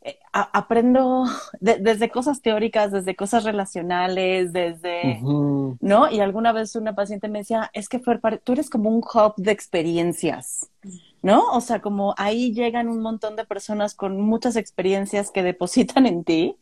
[0.00, 1.24] eh, aprendo
[1.60, 6.10] desde cosas teóricas, desde cosas relacionales, desde, ¿no?
[6.10, 9.50] Y alguna vez una paciente me decía, es que tú eres como un hub de
[9.50, 10.70] experiencias,
[11.22, 11.50] ¿no?
[11.52, 16.22] O sea, como ahí llegan un montón de personas con muchas experiencias que depositan en
[16.22, 16.56] ti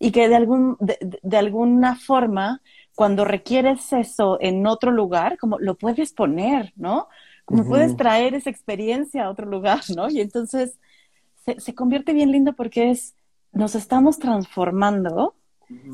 [0.00, 2.60] y que de, algún, de, alguna forma,
[2.96, 7.08] cuando requieres eso en otro lugar, como lo puedes poner, ¿no?
[7.44, 10.08] Como puedes traer esa experiencia a otro lugar, ¿no?
[10.08, 10.78] Y entonces
[11.58, 13.14] se, convierte bien lindo porque es,
[13.52, 15.34] nos estamos transformando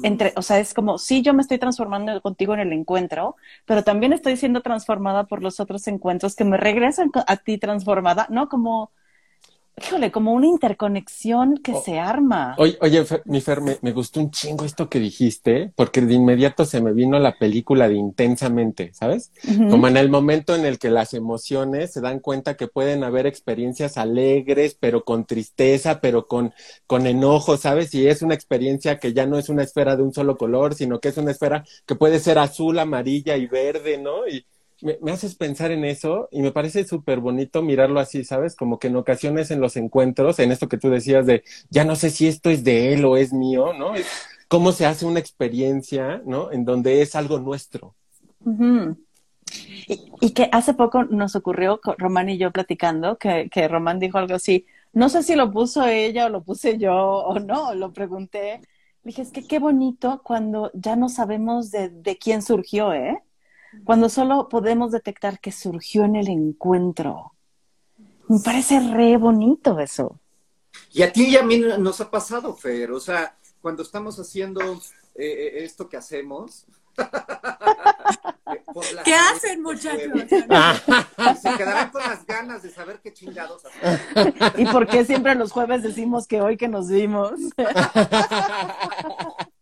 [0.02, 3.36] entre, o sea, es como, sí, yo me estoy transformando contigo en el encuentro,
[3.66, 8.26] pero también estoy siendo transformada por los otros encuentros que me regresan a ti transformada,
[8.30, 8.48] ¿no?
[8.48, 8.90] Como,
[9.82, 12.54] híjole, como una interconexión que se arma.
[12.58, 16.80] Oye, oye mi Fer, me, gustó un chingo esto que dijiste, porque de inmediato se
[16.80, 19.32] me vino la película de Intensamente, ¿sabes?
[19.70, 23.26] Como en el momento en el que las emociones se dan cuenta que pueden haber
[23.26, 26.52] experiencias alegres, pero con tristeza, pero con,
[26.86, 27.92] con enojo, ¿sabes?
[27.94, 31.00] Y es una experiencia que ya no es una esfera de un solo color, sino
[31.00, 34.26] que es una esfera que puede ser azul, amarilla y verde, ¿no?
[34.28, 34.46] Y,
[34.82, 38.56] me, haces pensar en eso y me parece súper bonito mirarlo así, ¿sabes?
[38.56, 41.96] Como que en ocasiones en los encuentros, en esto que tú decías de, ya no
[41.96, 43.94] sé si esto es de él o es mío, ¿no?
[44.48, 46.52] cómo se hace una experiencia, ¿no?
[46.52, 47.94] En donde es algo nuestro.
[50.20, 54.34] y, que hace poco nos ocurrió, Román y yo platicando, que, que Román dijo algo
[54.34, 58.60] así, no sé si lo puso ella o lo puse yo o no, lo pregunté.
[59.02, 63.22] dije, es que qué bonito cuando ya no sabemos de quién surgió, ¿eh?
[63.84, 67.32] Cuando solo podemos detectar que surgió en el encuentro.
[68.28, 70.18] Me parece re bonito eso.
[70.92, 74.60] Y a ti y a mí nos ha pasado, Fer, o sea, cuando estamos haciendo
[75.14, 76.66] eh, eh, esto que hacemos.
[79.04, 80.02] ¿Qué hacen, muchachos?
[80.28, 84.34] Se quedarán con las ganas de saber qué chingados hacen.
[84.56, 87.32] ¿Y por qué siempre los jueves decimos que hoy que nos vimos?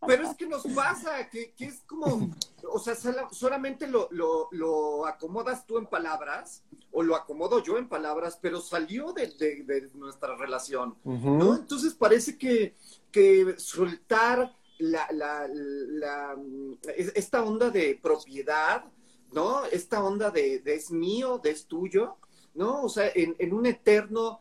[0.07, 2.31] Pero es que nos pasa, que, es como,
[2.75, 2.97] o sea,
[3.31, 9.13] solamente lo, lo, acomodas tú en palabras, o lo acomodo yo en palabras, pero salió
[9.13, 11.55] de, nuestra relación, ¿no?
[11.55, 12.75] Entonces parece que,
[13.13, 16.37] que soltar la, la, la,
[16.97, 18.85] esta onda de propiedad,
[19.31, 19.65] ¿no?
[19.67, 22.17] Esta onda de, es mío, de es tuyo,
[22.55, 22.83] ¿no?
[22.83, 24.41] O sea, en, en un eterno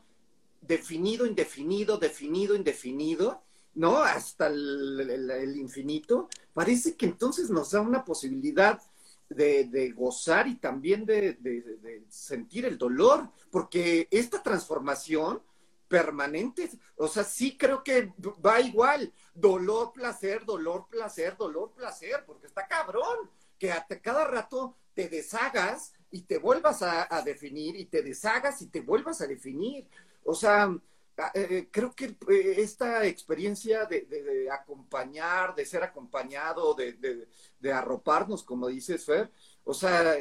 [0.59, 3.43] definido, indefinido, definido, indefinido,
[3.75, 3.97] ¿no?
[3.97, 8.81] Hasta el, infinito, parece que entonces nos da una posibilidad
[9.29, 15.41] de, gozar y también de, sentir el dolor, porque esta transformación
[15.87, 22.47] permanente, o sea, sí creo que va igual, dolor, placer, dolor, placer, dolor, placer, porque
[22.47, 23.29] está cabrón,
[23.59, 28.61] que hasta cada rato te deshagas y te vuelvas a, a definir y te deshagas
[28.61, 29.87] y te vuelvas a definir.
[30.23, 30.75] O sea,
[31.17, 38.67] eh, eh, creo que eh, esta experiencia de, acompañar, de ser acompañado, de, arroparnos, como
[38.67, 39.31] dices, Fer,
[39.63, 40.15] o sea,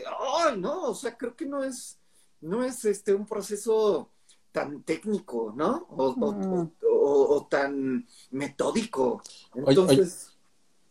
[0.57, 1.99] no, o sea, creo que no es,
[2.40, 4.11] no es este un proceso
[4.53, 5.86] tan técnico, ¿no?
[5.88, 9.22] O, tan metódico.
[9.55, 10.26] Entonces.
[10.28, 10.32] Oye,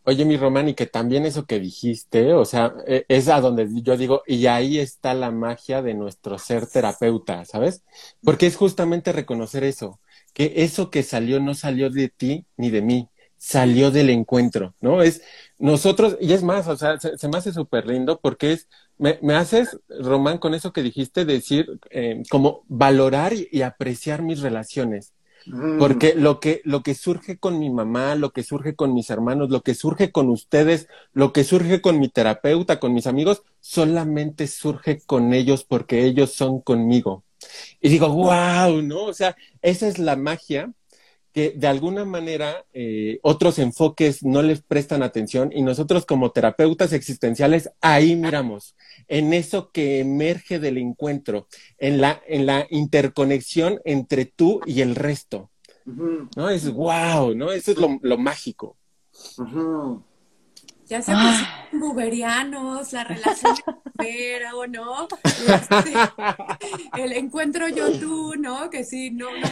[0.04, 3.96] mi Román, y que también eso que dijiste, o sea, e, es a donde yo
[3.96, 7.82] digo, y ahí está la magia de nuestro ser terapeuta, ¿sabes?
[8.22, 10.00] Porque es justamente reconocer eso,
[10.34, 15.02] que eso que salió no salió de ti ni de mí, salió del encuentro, ¿no?
[15.02, 15.22] Es
[15.58, 19.34] nosotros, y es más, o sea, se, me hace súper lindo porque es, me, me,
[19.34, 25.12] haces, Román, con eso que dijiste, decir, eh, como valorar y apreciar mis relaciones.
[25.46, 25.78] Mm.
[25.78, 29.50] Porque lo que, lo que surge con mi mamá, lo que surge con mis hermanos,
[29.50, 34.46] lo que surge con ustedes, lo que surge con mi terapeuta, con mis amigos, solamente
[34.46, 37.24] surge con ellos porque ellos son conmigo.
[37.80, 39.04] Y digo, wow, ¿no?
[39.04, 40.72] O sea, esa es la magia
[41.32, 46.92] que de alguna manera eh, otros enfoques no les prestan atención y nosotros como terapeutas
[46.92, 48.76] existenciales ahí miramos,
[49.08, 54.94] en eso que emerge del encuentro, en la, en la interconexión entre tú y el
[54.94, 55.50] resto.
[55.84, 56.48] ¿No?
[56.48, 57.50] Es wow, ¿no?
[57.50, 58.76] Eso es lo, mágico.
[60.92, 63.56] Ya se pusieron buberianos, la relación
[63.94, 65.94] vera o no, este,
[67.02, 68.68] el encuentro yo tú, ¿no?
[68.68, 69.46] Que sí, no, no,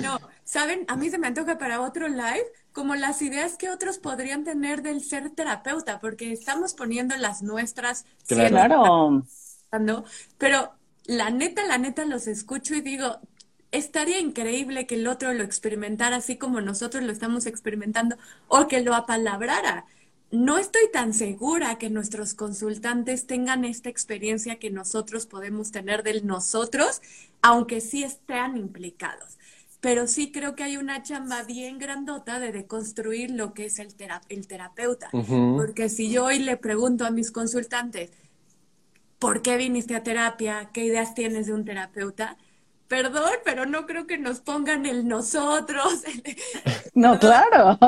[0.00, 3.98] no, saben, a mí se me antoja para otro live como las ideas que otros
[3.98, 8.06] podrían tener del ser terapeuta, porque estamos poniendo las nuestras.
[8.26, 9.22] Claro.
[10.38, 10.72] Pero
[11.04, 13.20] la neta, la neta los escucho y digo,
[13.72, 18.16] estaría increíble que el otro lo experimentara así como nosotros lo estamos experimentando
[18.48, 19.86] o que lo apalabrara.
[20.30, 26.26] No estoy tan segura que nuestros consultantes tengan esta experiencia que nosotros podemos tener del
[26.26, 27.00] nosotros,
[27.42, 29.36] aunque sí estén implicados
[29.86, 33.94] pero sí creo que hay una chamba bien grandota de deconstruir lo que es el,
[34.28, 35.10] el terapeuta.
[35.12, 38.10] Porque si yo hoy le pregunto a mis consultantes,
[39.20, 40.70] ¿por qué viniste a terapia?
[40.72, 42.36] ¿Qué ideas tienes de un terapeuta?
[42.88, 46.04] Perdón, pero no creo que nos pongan el nosotros.
[46.94, 47.78] no, claro.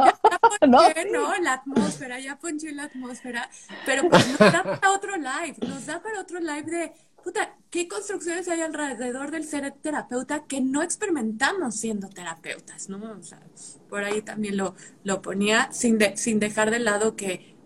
[0.61, 3.49] Ya no, La atmósfera, ya ponché la atmósfera.
[3.87, 6.93] Pero pues nos da para otro live, nos da para otro live de
[7.23, 13.13] puta, ¿qué construcciones hay alrededor del ser terapeuta que no experimentamos siendo terapeutas, ¿no?
[13.13, 13.41] O sea,
[13.89, 14.75] por ahí también lo,
[15.05, 17.57] lo ponía sin, sin dejar de lado que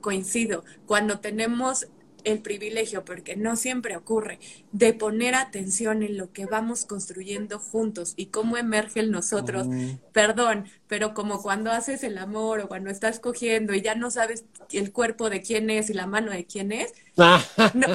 [0.00, 0.64] coincido.
[0.86, 1.88] Cuando tenemos
[2.24, 4.38] el privilegio, porque no siempre ocurre,
[4.72, 9.66] de poner atención en lo que vamos construyendo juntos y cómo emerge el nosotros.
[10.12, 14.44] Perdón, pero como cuando haces el amor o cuando estás cogiendo y ya no sabes
[14.72, 16.92] el cuerpo de quién es y la mano de quién es.
[17.16, 17.38] no,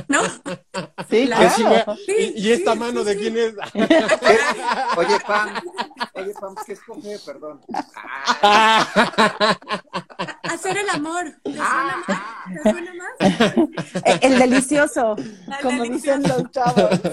[0.08, 0.24] ¿no?
[1.10, 1.98] Sí, claro.
[2.08, 3.54] ¿Y, esta mano de quién es?
[4.98, 5.62] oye, Pam,
[6.14, 7.18] oye, Pam, ¿qué escoge?
[7.26, 7.62] Perdón.
[10.54, 11.34] Hacer el amor.
[11.44, 12.64] ¿Te suena más?
[12.64, 14.22] ¿Te suena más?
[14.22, 15.16] El delicioso,
[15.62, 17.00] como dicen los chavos.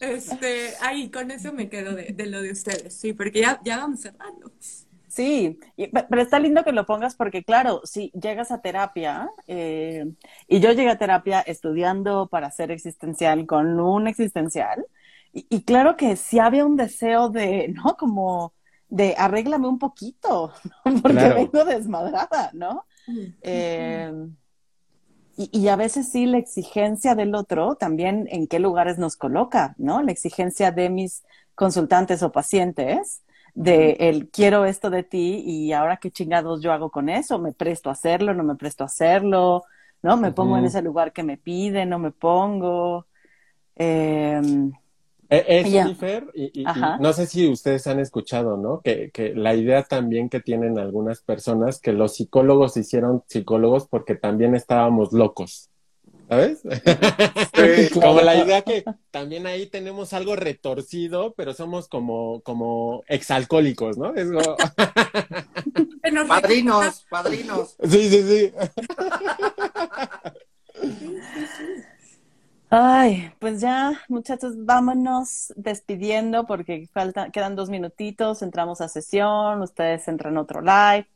[0.00, 4.00] Este, ahí con eso me quedo de, lo de ustedes, sí, porque ya, ya vamos
[4.00, 4.52] cerrando.
[5.08, 10.06] Sí, pero está lindo que lo pongas porque, claro, si llegas a terapia, eh,
[10.46, 14.86] y yo llegué a terapia estudiando para ser existencial con un existencial,
[15.32, 17.96] y, claro que sí había un deseo de, ¿no?
[17.96, 18.54] Como
[18.88, 20.52] de arréglame un poquito,
[21.02, 22.86] porque vengo desmadrada, ¿no?
[23.42, 24.12] Eh,
[25.36, 30.02] y, a veces sí la exigencia del otro también en qué lugares nos coloca, ¿no?
[30.02, 31.22] La exigencia de mis
[31.54, 33.22] consultantes o pacientes
[33.54, 37.52] de el quiero esto de ti y ahora qué chingados yo hago con eso, me
[37.52, 39.64] presto a hacerlo, no me presto a hacerlo,
[40.02, 40.16] ¿no?
[40.16, 43.06] Me pongo en ese lugar que me pide, no me pongo.
[43.76, 44.40] Eh,
[45.30, 45.66] es
[46.34, 46.64] y,
[47.00, 48.80] no sé si ustedes han escuchado, ¿no?
[48.80, 54.14] Que, que la idea también que tienen algunas personas, que los psicólogos hicieron psicólogos porque
[54.14, 55.70] también estábamos locos.
[56.28, 56.60] ¿Sabes?
[57.94, 64.14] como la idea que también ahí tenemos algo retorcido, pero somos como, como exalcohólicos, ¿no?
[64.14, 64.28] Es
[66.28, 67.76] padrinos, padrinos.
[67.82, 68.52] Sí, sí, sí.
[72.70, 80.06] Ay, pues ya, muchachos, vámonos despidiendo porque falta, quedan dos minutitos, entramos a sesión, ustedes
[80.06, 81.08] entran otro live.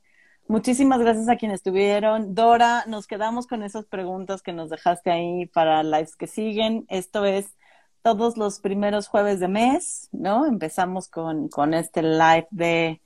[0.49, 2.35] Muchísimas gracias a quienes estuvieron.
[2.35, 6.87] Dora, nos quedamos con esas preguntas que nos dejaste ahí para lives que siguen.
[6.89, 7.55] Esto es
[8.03, 10.47] todos los primeros jueves de mes, ¿no?
[10.47, 13.03] Empezamos con, con este live de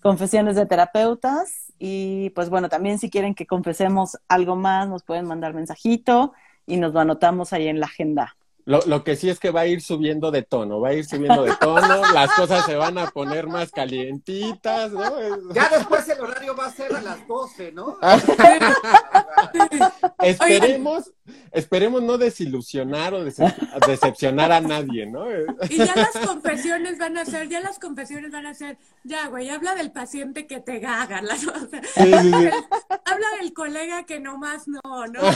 [0.00, 5.26] confesiones de terapeutas y pues bueno, también si quieren que confesemos algo más, nos pueden
[5.26, 6.32] mandar mensajito
[6.68, 8.37] y nos lo anotamos ahí en la agenda.
[8.68, 11.06] Lo, lo, que sí es que va a ir subiendo de tono, va a ir
[11.06, 15.08] subiendo de tono, las cosas se van a poner más calientitas, ¿no?
[15.54, 17.96] Ya después el horario va a ser a las 12, ¿no?
[20.18, 21.10] esperemos,
[21.50, 25.24] esperemos no desilusionar o decepcionar a nadie, ¿no?
[25.70, 29.48] Y ya las confesiones van a ser, ya las confesiones van a ser, ya, güey,
[29.48, 31.34] habla del paciente que te gaga, la,
[31.96, 35.22] habla del colega que nomás no, ¿no?
[35.22, 35.28] no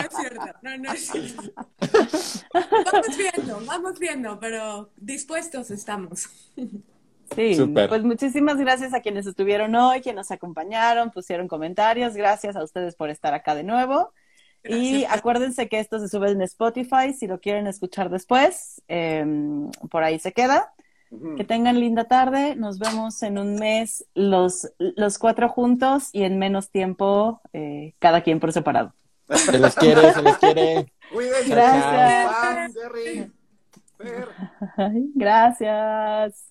[0.00, 1.09] es cierto, no, no es
[2.92, 6.28] vamos viendo, vamos viendo, pero dispuestos estamos.
[7.34, 7.56] Sí,
[7.88, 12.14] pues muchísimas gracias a quienes estuvieron hoy, quienes nos acompañaron, pusieron comentarios.
[12.14, 14.12] Gracias a ustedes por estar acá de nuevo.
[14.64, 18.82] Y acuérdense que esto se sube en Spotify si lo quieren escuchar después.
[18.88, 20.72] Em, por ahí se queda.
[21.36, 22.54] Que tengan linda tarde.
[22.54, 28.22] Nos vemos en un mes los, los cuatro juntos y en menos tiempo eh, cada
[28.22, 28.94] quien por separado.
[29.36, 30.92] Se les quiere, se les quiere.
[31.46, 32.74] Gracias.
[35.14, 36.50] Gracias.